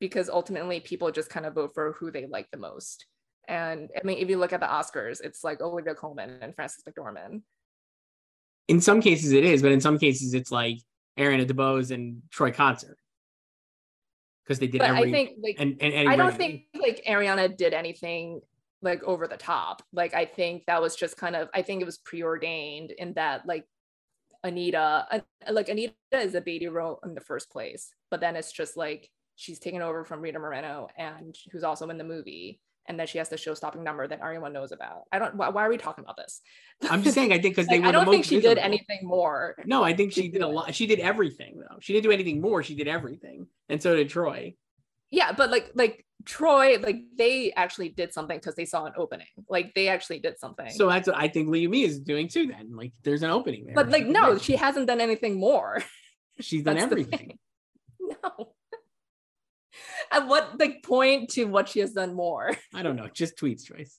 [0.00, 3.06] because ultimately people just kind of vote for who they like the most.
[3.46, 6.82] And I mean, if you look at the Oscars, it's like Olivia Colman and Frances
[6.88, 7.42] McDormand.
[8.66, 10.78] In some cases, it is, but in some cases, it's like
[11.18, 12.94] Ariana DeBose and Troy Kotsur
[14.52, 17.02] because they did but every, I think like and, and, and I don't think like
[17.06, 18.40] Ariana did anything
[18.82, 19.82] like over the top.
[19.92, 23.46] Like I think that was just kind of I think it was preordained in that
[23.46, 23.64] like
[24.44, 28.52] Anita uh, like Anita is a baby role in the first place, but then it's
[28.52, 32.60] just like she's taken over from Rita Moreno and who's also in the movie.
[32.86, 35.02] And then she has the show-stopping number that everyone knows about.
[35.12, 35.36] I don't.
[35.36, 36.40] Why, why are we talking about this?
[36.90, 37.32] I'm just saying.
[37.32, 37.88] I think because they Like.
[37.88, 38.56] I don't the think she visible.
[38.56, 39.54] did anything more.
[39.64, 40.74] No, I think she did a lot.
[40.74, 41.76] She did everything though.
[41.80, 42.62] She didn't do anything more.
[42.62, 44.54] She did everything, and so did Troy.
[45.10, 49.26] Yeah, but like like Troy, like they actually did something because they saw an opening.
[49.48, 50.70] Like they actually did something.
[50.70, 52.46] So that's what I think Liu Mi is doing too.
[52.46, 53.74] Then, like, there's an opening there.
[53.74, 55.82] but like no, she hasn't done anything more.
[56.40, 57.38] she's done That's everything.
[58.00, 58.51] No.
[60.12, 62.52] At what like point to what she has done more?
[62.74, 63.08] I don't know.
[63.12, 63.98] Just tweets, Joyce.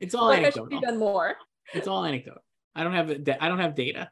[0.00, 0.80] It's all What has she anecdotal.
[0.80, 1.36] done more?
[1.72, 2.40] It's all anecdote.
[2.74, 4.10] I don't have I don't have data,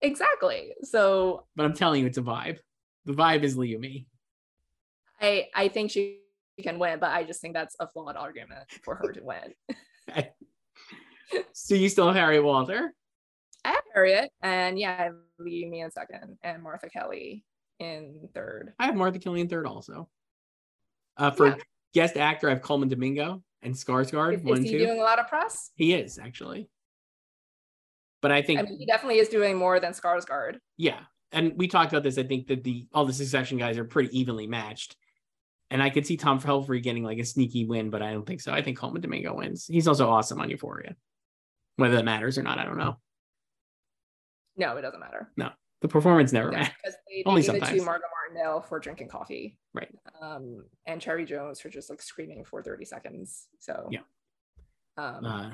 [0.00, 0.72] Exactly.
[0.82, 2.58] So but I'm telling you, it's a vibe.
[3.04, 4.06] The vibe is Liu Mi.
[5.20, 6.18] I I think she
[6.60, 9.54] can win, but I just think that's a flawed argument for her to win.
[11.54, 12.92] So you still have Harriet Walter?
[13.64, 15.14] I have Harriet, and yeah, I have
[15.46, 17.44] in second, and Martha Kelly
[17.78, 18.74] in third.
[18.78, 20.10] I have Martha Killian third also.
[21.16, 21.56] Uh, for Yeah.
[21.94, 24.34] guest actor, I have Colman Domingo and Skarsgård.
[24.36, 24.78] Is, one, is he two.
[24.78, 25.70] doing a lot of press?
[25.76, 26.68] He is actually.
[28.20, 30.58] But I think I mean, he definitely is doing more than Skarsgård.
[30.76, 31.00] yeah,
[31.32, 32.18] and we talked about this.
[32.18, 34.96] I think that the all the Succession guys are pretty evenly matched,
[35.70, 38.40] and I could see Tom Pelphrey getting like a sneaky win, but I don't think
[38.40, 38.52] so.
[38.52, 39.66] I think Colman Domingo wins.
[39.66, 40.94] He's also awesome on Euphoria.
[41.76, 42.96] Whether that matters or not, I don't know.
[44.56, 45.32] No, it doesn't matter.
[45.82, 46.68] The performance never matters.
[46.82, 47.80] because they, they Only gave it sometimes.
[47.80, 49.58] to Margot Martindale for drinking coffee.
[49.74, 49.88] Right.
[50.20, 53.48] Um, and Cherry Jones for just like screaming for 30 seconds.
[53.58, 54.00] So Yeah.
[54.96, 55.50] Um, Uh.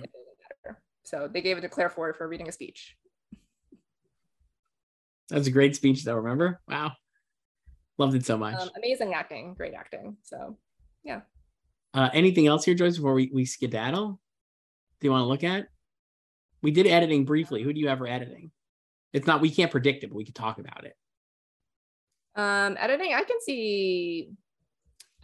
[1.05, 2.95] So they gave it to Claire Foy for reading a speech.
[5.31, 6.15] That's a great speech, though.
[6.17, 6.61] Remember?
[6.69, 6.93] Wow,
[7.97, 8.61] loved it so much.
[8.61, 10.17] Um, amazing acting, great acting.
[10.23, 10.59] So
[11.05, 11.21] yeah.
[11.95, 14.21] Uh, anything else here, Joyce, before we, we skedaddle?
[15.01, 15.69] Do you want to look at?
[16.61, 17.63] We did editing briefly.
[17.63, 18.51] Who do you have for editing?
[19.13, 20.95] It's not, we can't predict it, but we can talk about it.
[22.35, 24.31] um, editing, I can see,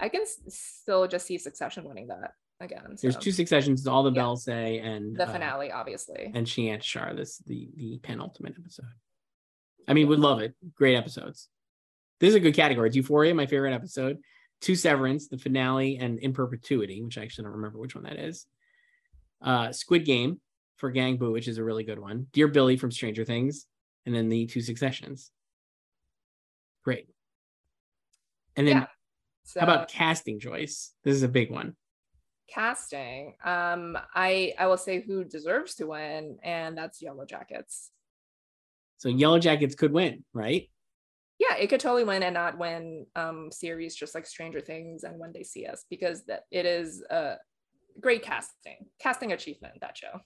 [0.01, 2.97] I can still just see Succession winning that again.
[3.01, 4.15] There's two successions, all the Yeah.
[4.23, 6.33] bells say, and the uh, finale, obviously.
[6.35, 8.87] and Chiantishire, this the the penultimate episode.
[9.87, 10.55] I mean, would love it.
[10.75, 11.49] Great episodes.
[12.21, 12.89] This is a good category.
[12.89, 14.19] It's Euphoria, my favorite episode.
[14.61, 18.19] Two Severance, the finale, and In Perpetuity, which I actually don't remember which one that
[18.19, 18.47] is.
[19.43, 20.41] Uh, Squid Game
[20.77, 22.27] for Gganbu, which is a really good one.
[22.33, 23.67] Dear Billy from Stranger Things,
[24.07, 25.31] and then the two Successions.
[26.85, 27.09] Great.
[28.57, 28.87] And then Yeah.
[29.45, 30.93] So how about casting, Joyce?
[31.05, 31.77] This is a big one.
[32.49, 33.35] casting?
[33.45, 37.91] Um, I I will say who deserves to win, and that's Yellow Jackets.
[38.99, 40.71] So Yellow Jackets could win, right?
[41.39, 45.19] Yeah, it could totally win and not win um series just like Stranger Things and
[45.19, 47.37] When They See Us because that it is a
[48.01, 50.21] great casting, casting achievement that show.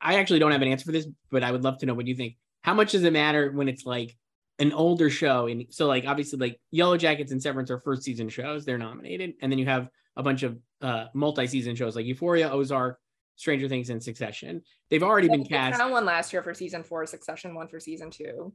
[0.00, 2.06] I actually don't have an answer for this, but I would love to know what
[2.06, 2.36] you think.
[2.68, 4.14] How much does it matter when it's like
[4.58, 5.46] an older show?
[5.46, 9.32] And so, like, obviously, like Yellow Jackets and Severance are first season shows, they're nominated.
[9.40, 9.88] And then you have
[10.18, 12.98] a bunch of uh, multi season shows like Euphoria, Ozark,
[13.36, 14.60] Stranger Things, and Succession.
[14.90, 15.80] They've already been cast.
[15.90, 18.52] Won last year for season four, Succession one for season two.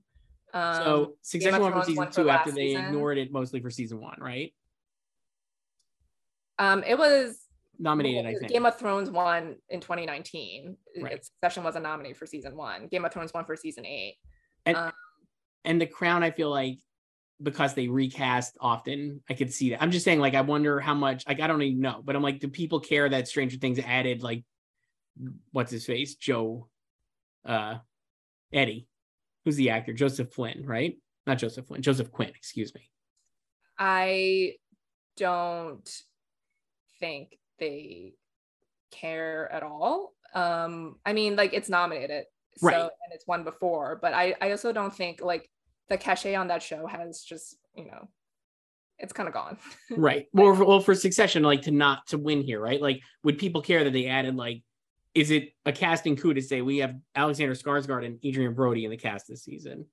[0.53, 2.85] Um, So Succession one for season won for two after they season.
[2.85, 4.53] ignored it mostly for season one, right?
[6.59, 7.35] um, it was
[7.79, 8.51] Nominated, I think.
[8.51, 10.77] Game of Thrones won in 2019.
[11.01, 11.13] Right.
[11.13, 12.87] Its Succession was a nominee for season one.
[12.87, 14.17] Game of Thrones won for season eight.
[14.65, 14.91] And- um,
[15.65, 16.77] and the crown i feel like
[17.41, 20.93] because they recast often i could see that i'm just saying like i wonder how
[20.93, 23.79] much like i don't even know but i'm like do people care that stranger things
[23.79, 24.43] added like
[25.51, 26.67] what's his face joe
[27.45, 27.75] uh
[28.51, 28.87] eddie
[29.45, 32.89] who's the actor joseph flynn right not joseph flynn joseph quinn excuse me
[33.77, 34.53] I
[35.17, 35.89] don't
[36.99, 38.13] think they
[38.91, 40.13] care at all.
[40.33, 42.25] Um, I mean, like it's nominated,
[42.57, 42.75] so Right.
[42.81, 45.49] and it's won before, but I I also don't think like
[45.89, 48.07] the cachet on that show has just you know,
[48.99, 49.57] it's kind of gone.
[49.91, 53.37] right well for, well for succession like to not to win here right like would
[53.37, 54.61] people care that they added like
[55.13, 58.91] is it a casting coup to say we have alexander skarsgård and adrien brody in
[58.91, 59.85] the cast this season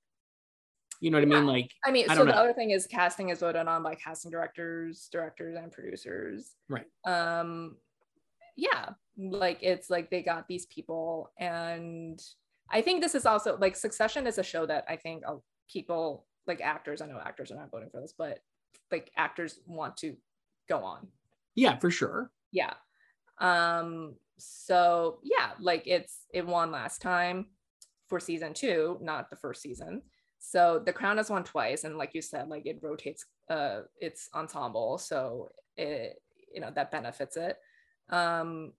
[1.01, 2.37] you know what i mean like I mean, I so the know.
[2.37, 6.55] other thing is casting is voted on by casting directors, directors, and producers.
[6.69, 6.85] Right.
[7.05, 7.75] Um,
[8.55, 12.21] yeah, like it's like they got these people, and
[12.69, 15.23] I think this is also like Succession is a show that I think
[15.67, 17.01] people like actors.
[17.01, 18.39] I know actors are not voting for this, but
[18.91, 20.15] like actors want to
[20.69, 21.07] go on.
[21.55, 22.73] yeah for sure Yeah.
[23.39, 24.15] Um.
[24.37, 27.47] So yeah, like it's it won last time
[28.07, 30.03] for season two, not the first season.
[30.43, 34.27] So the crown has won twice, and like you said, like it rotates uh its
[34.33, 36.21] ensemble, so it
[36.53, 37.57] you know that benefits it.
[38.09, 38.73] Um,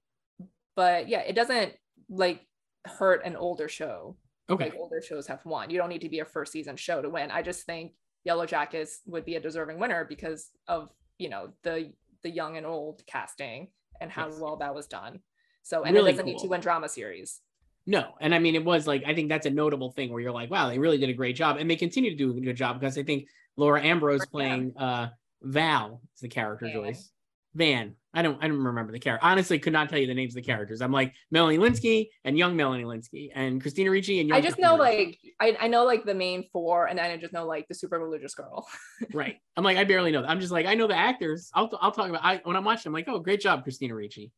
[0.74, 1.74] but yeah, it doesn't
[2.08, 2.46] like
[2.84, 4.16] hurt an older show.
[4.50, 5.70] okay Like older shows have won.
[5.70, 7.30] You don't need to be a first season show to win.
[7.30, 7.92] I just think
[8.24, 10.88] Yellow Jackets would be a deserving winner because of
[11.18, 11.92] you know the
[12.24, 13.68] the young and old casting
[14.00, 14.38] and how Yes.
[14.40, 15.20] well that was done.
[15.62, 17.40] So and Really it doesn't need to win drama series.
[17.86, 20.32] No, and I mean it was like I think that's a notable thing where you're
[20.32, 22.56] like, wow, they really did a great job, and they continue to do a good
[22.56, 23.26] job because I think
[23.56, 25.08] Lauren Ambrose playing uh
[25.42, 26.74] Val is the character Van.
[26.74, 27.10] Joyce
[27.54, 27.94] Van.
[28.14, 29.26] I don't I don't remember the character.
[29.26, 30.80] Honestly, could not tell you the names of the characters.
[30.80, 34.56] I'm like Melanie Lynskey and young Melanie Lynskey and Christina Ricci and young I just
[34.56, 35.30] Christina know Ricci.
[35.40, 37.74] like I, I know like the main four, and then I just know like the
[37.74, 38.66] super religious girl.
[39.12, 39.36] right.
[39.56, 40.24] I'm like I barely know.
[40.24, 41.50] I'm just like I know the actors.
[41.54, 42.90] I'll I'll talk about I when I'm watching.
[42.90, 44.30] I'm like oh great job Christina Ricci.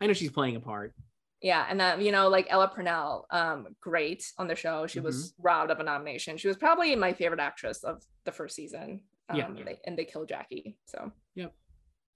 [0.00, 0.94] I know she's playing a part.
[1.40, 4.86] Yeah, and then you know, like Ella Purnell, um, great on the show.
[4.86, 5.42] She was Mm-hmm.
[5.46, 6.36] robbed of a nomination.
[6.36, 9.00] She was probably my favorite actress of the first season.
[9.28, 9.46] Um, Yeah.
[9.46, 10.76] and they, and they killed Jackie.
[10.86, 11.12] So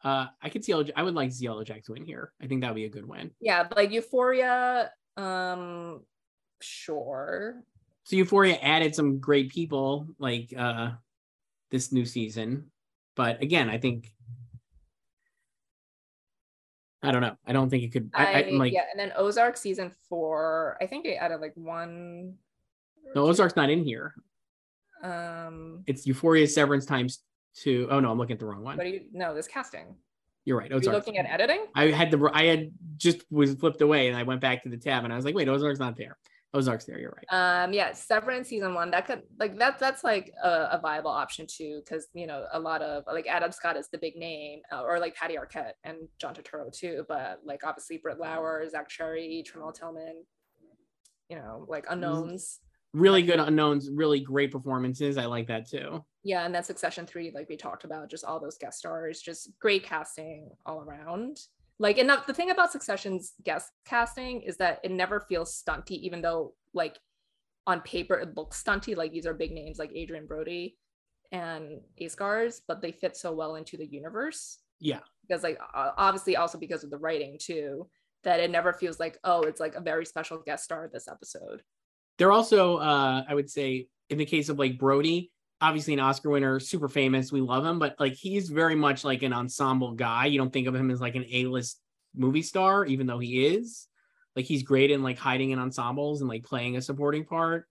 [0.05, 2.33] Uh, I could see I would like Yellow Jack to win here.
[2.43, 3.31] I think that would be a good win.
[3.41, 6.03] yeah, but, like Euphoria, um,
[6.61, 7.62] sure.
[8.03, 10.91] So Euphoria added some great people like uh
[11.70, 12.73] this new season.
[13.14, 14.11] But again, I think
[17.03, 17.36] I don't know.
[17.46, 20.76] I don't think it could I, I, like yeah, and then Ozark season four.
[20.80, 22.34] I think they added like one.
[23.14, 24.14] no Ozark's not in here.
[25.03, 27.20] Um, It's Euphoria Severance times
[27.55, 27.88] two.
[27.90, 28.76] Oh no, I'm looking at the wrong one.
[28.76, 29.03] what do you?
[29.12, 29.96] No, this casting.
[30.44, 30.70] You're right.
[30.70, 30.94] Are you Ozark.
[30.94, 31.66] looking at editing?
[31.74, 34.76] I had the I had just was flipped away and I went back to the
[34.76, 36.16] tab and I was like, wait, Ozark's not there.
[36.55, 36.98] Ozark's there.
[36.98, 37.64] You're right.
[37.64, 41.46] um yeah severance season one that could like that that's like a, a viable option
[41.48, 44.82] too because you know a lot of like adam scott is the big name uh,
[44.82, 49.44] or like patty arquette and john turturro too but like obviously britt lower zach cherry
[49.46, 50.22] Tramell tillman
[51.28, 52.61] you know like unknowns
[52.94, 55.16] Really good unknowns, really great performances.
[55.16, 56.05] I like that too.
[56.24, 59.50] yeah and then succession three like we talked about just all those guest stars just
[59.59, 61.38] great casting all around
[61.83, 66.22] like and the thing about succession's guest casting is that it never feels stunty even
[66.22, 66.97] though like
[67.66, 68.97] on paper it looks stunty.
[68.97, 70.76] Like these are big names like adrien brody
[71.33, 72.16] and ace
[72.68, 74.59] but they fit so well into the universe.
[74.78, 75.01] Yeah.
[75.26, 77.89] because like obviously also because of the writing too
[78.24, 81.62] that it never feels like oh it's like a very special guest star this episode.
[82.18, 85.32] They're also, uh, I would say, in the case of like Brody,
[85.63, 87.33] obviously an Oscar winner, super famous.
[87.33, 90.27] We love him, but like he's very much like an ensemble guy.
[90.27, 91.81] You don't think of him as like an A-list
[92.15, 93.87] movie star, even though he is.
[94.37, 97.67] Like he's great in like hiding in ensembles and like playing a supporting part.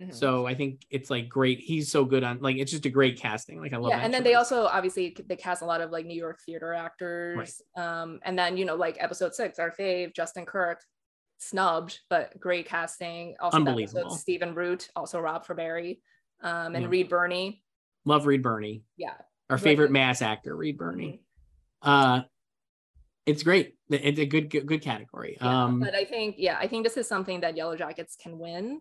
[0.00, 0.12] Mhm.
[0.14, 1.60] So I think it's like great.
[1.60, 3.60] He's so good on like it's just a great casting.
[3.60, 3.90] Like I love.
[3.90, 6.72] yeah and then they also obviously they cast a lot of like new york theater
[6.74, 10.80] actors um and then you know like episode six our fave justin kirk
[11.38, 16.00] snubbed but great casting also that episode, stephen root also rob for barry
[16.44, 16.88] um and Yeah.
[16.90, 17.62] reed birney
[18.04, 19.14] love Reed Birney, yeah
[19.50, 21.20] our favorite mass actor, Reed Birney.
[21.82, 22.22] Uh,
[23.26, 23.76] it's great.
[23.90, 25.36] It's a good good, good category.
[25.40, 28.38] Yeah, um, but i think yeah i think this is something that yellow jackets can
[28.38, 28.80] win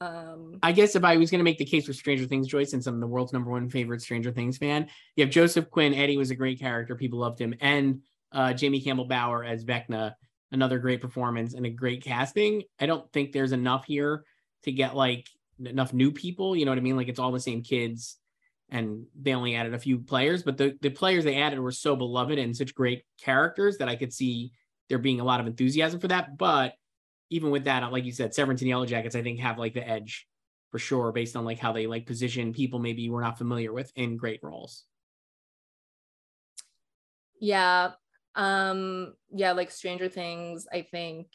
[0.00, 2.70] um I guess if I was going to make the case for Stranger Things, Joyce,
[2.70, 5.92] since I'm the world's number one favorite Stranger Things fan, you have Joseph Quinn.
[5.92, 10.14] Eddie was a great character; people loved him, and uh, Jamie Campbell Bower as Vecna,
[10.52, 12.62] another great performance and a great casting.
[12.78, 14.22] I don't think there's enough here
[14.62, 15.26] to get like
[15.64, 16.56] enough new people.
[16.56, 16.96] You know what I mean?
[16.96, 18.16] Like it's all the same kids,
[18.70, 21.96] and they only added a few players, but the the players they added were so
[21.96, 24.52] beloved and such great characters that I could see
[24.88, 26.36] there being a lot of enthusiasm for that.
[26.36, 26.74] But
[27.30, 29.86] even with that, like you said, Severance and Yellow Jackets, I think have like the
[29.86, 30.26] edge
[30.70, 33.72] for sure, based on like how they like position people maybe you were not familiar
[33.72, 34.84] with in great roles.
[37.40, 37.92] yeah
[38.34, 41.26] um yeah like stranger things i think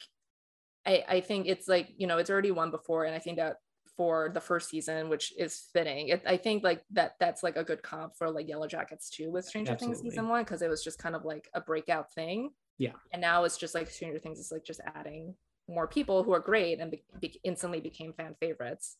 [0.86, 3.56] i i think it's like you know it's already won before and i think that
[3.96, 7.64] for the first season which is fitting it, i think like that that's like a
[7.64, 10.02] good comp for like yellow jackets too with stranger Absolutely.
[10.02, 12.92] things season one because it was just kind of like a breakout thing Yeah.
[13.12, 15.34] and now it's just like stranger things is like just adding
[15.68, 18.96] more people who are great and be- be- instantly became fan favorites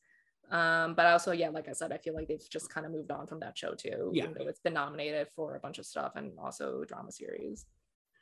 [0.50, 3.10] um but also yeah like i said i feel like they've just kind of moved
[3.10, 4.26] on from that show too Yeah.
[4.40, 7.64] it's been nominated for a bunch of stuff and also drama series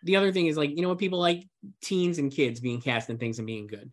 [0.05, 1.45] The other thing is like, you know what people like
[1.81, 3.93] teens and kids being cast in things and being good.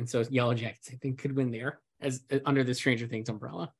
[0.00, 3.28] And so Yellow Jackets, I think, could win there as uh, under the Stranger Things
[3.28, 3.70] umbrella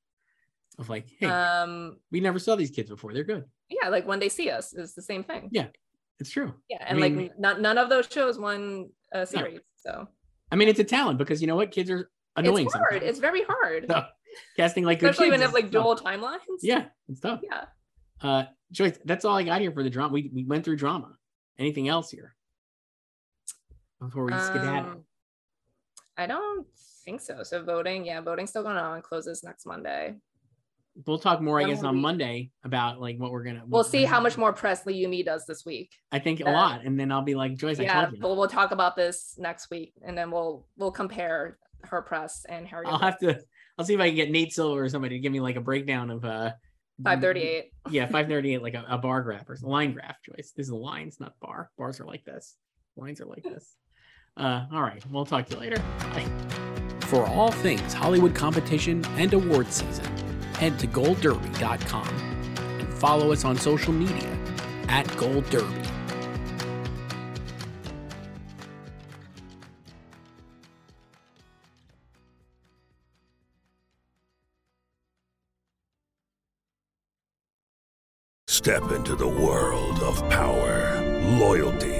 [0.78, 3.14] of like, hey, um we never saw these kids before.
[3.14, 3.44] They're good.
[3.70, 5.68] yeah like when they see us is the same thing Yeah.
[6.18, 6.52] It's true.
[6.68, 10.06] yeah and mean- like none, none of those shows won a series so
[10.52, 11.70] I mean, it's a talent because you know what?
[11.70, 13.08] Kids are annoying it's hard sometimes.
[13.10, 14.04] it's very hard So,
[14.58, 15.82] casting like especially when they have like tough.
[15.84, 17.40] dual timelines Yeah, it's tough.
[17.42, 17.64] yeah
[18.22, 20.12] Uh, Joyce, that's all I got here for the drama.
[20.12, 21.16] We, we went through drama.
[21.58, 22.34] Anything else here
[24.00, 25.04] before we skedaddle?
[26.20, 26.66] I don't
[27.04, 30.14] think so so voting yeah voting's still going on closes next monday
[31.06, 33.62] We'll talk more, I guess, on Monday about like what we're gonna.
[33.64, 36.98] we'll see how much more press Yumi does this week I think a lot, and
[36.98, 38.20] then I'll be like, Joyce, I yeah told you.
[38.20, 42.66] but we'll talk about this next week and then we'll we'll compare her press and
[42.66, 43.40] harry I'll have to.
[43.78, 45.60] I'll see if I can get Nate Silver or somebody to give me like a
[45.60, 46.50] breakdown of uh
[47.04, 47.70] 538.
[47.90, 50.52] Yeah, 538, like a, a bar graph or a line graph Joyce.
[50.56, 51.70] This is lines, not bar.
[51.78, 52.56] Bars are like this.
[52.96, 53.76] Lines are like this.
[54.40, 55.02] Uh, all right.
[55.10, 55.82] We'll talk to you later.
[55.98, 56.26] Bye.
[57.02, 60.06] For all things Hollywood competition and award season,
[60.54, 62.08] head to goldderby.com
[62.78, 64.38] and follow us on social media
[64.88, 65.74] at Gold Derby.
[78.46, 81.00] Step into the world of power,
[81.38, 81.99] loyalty,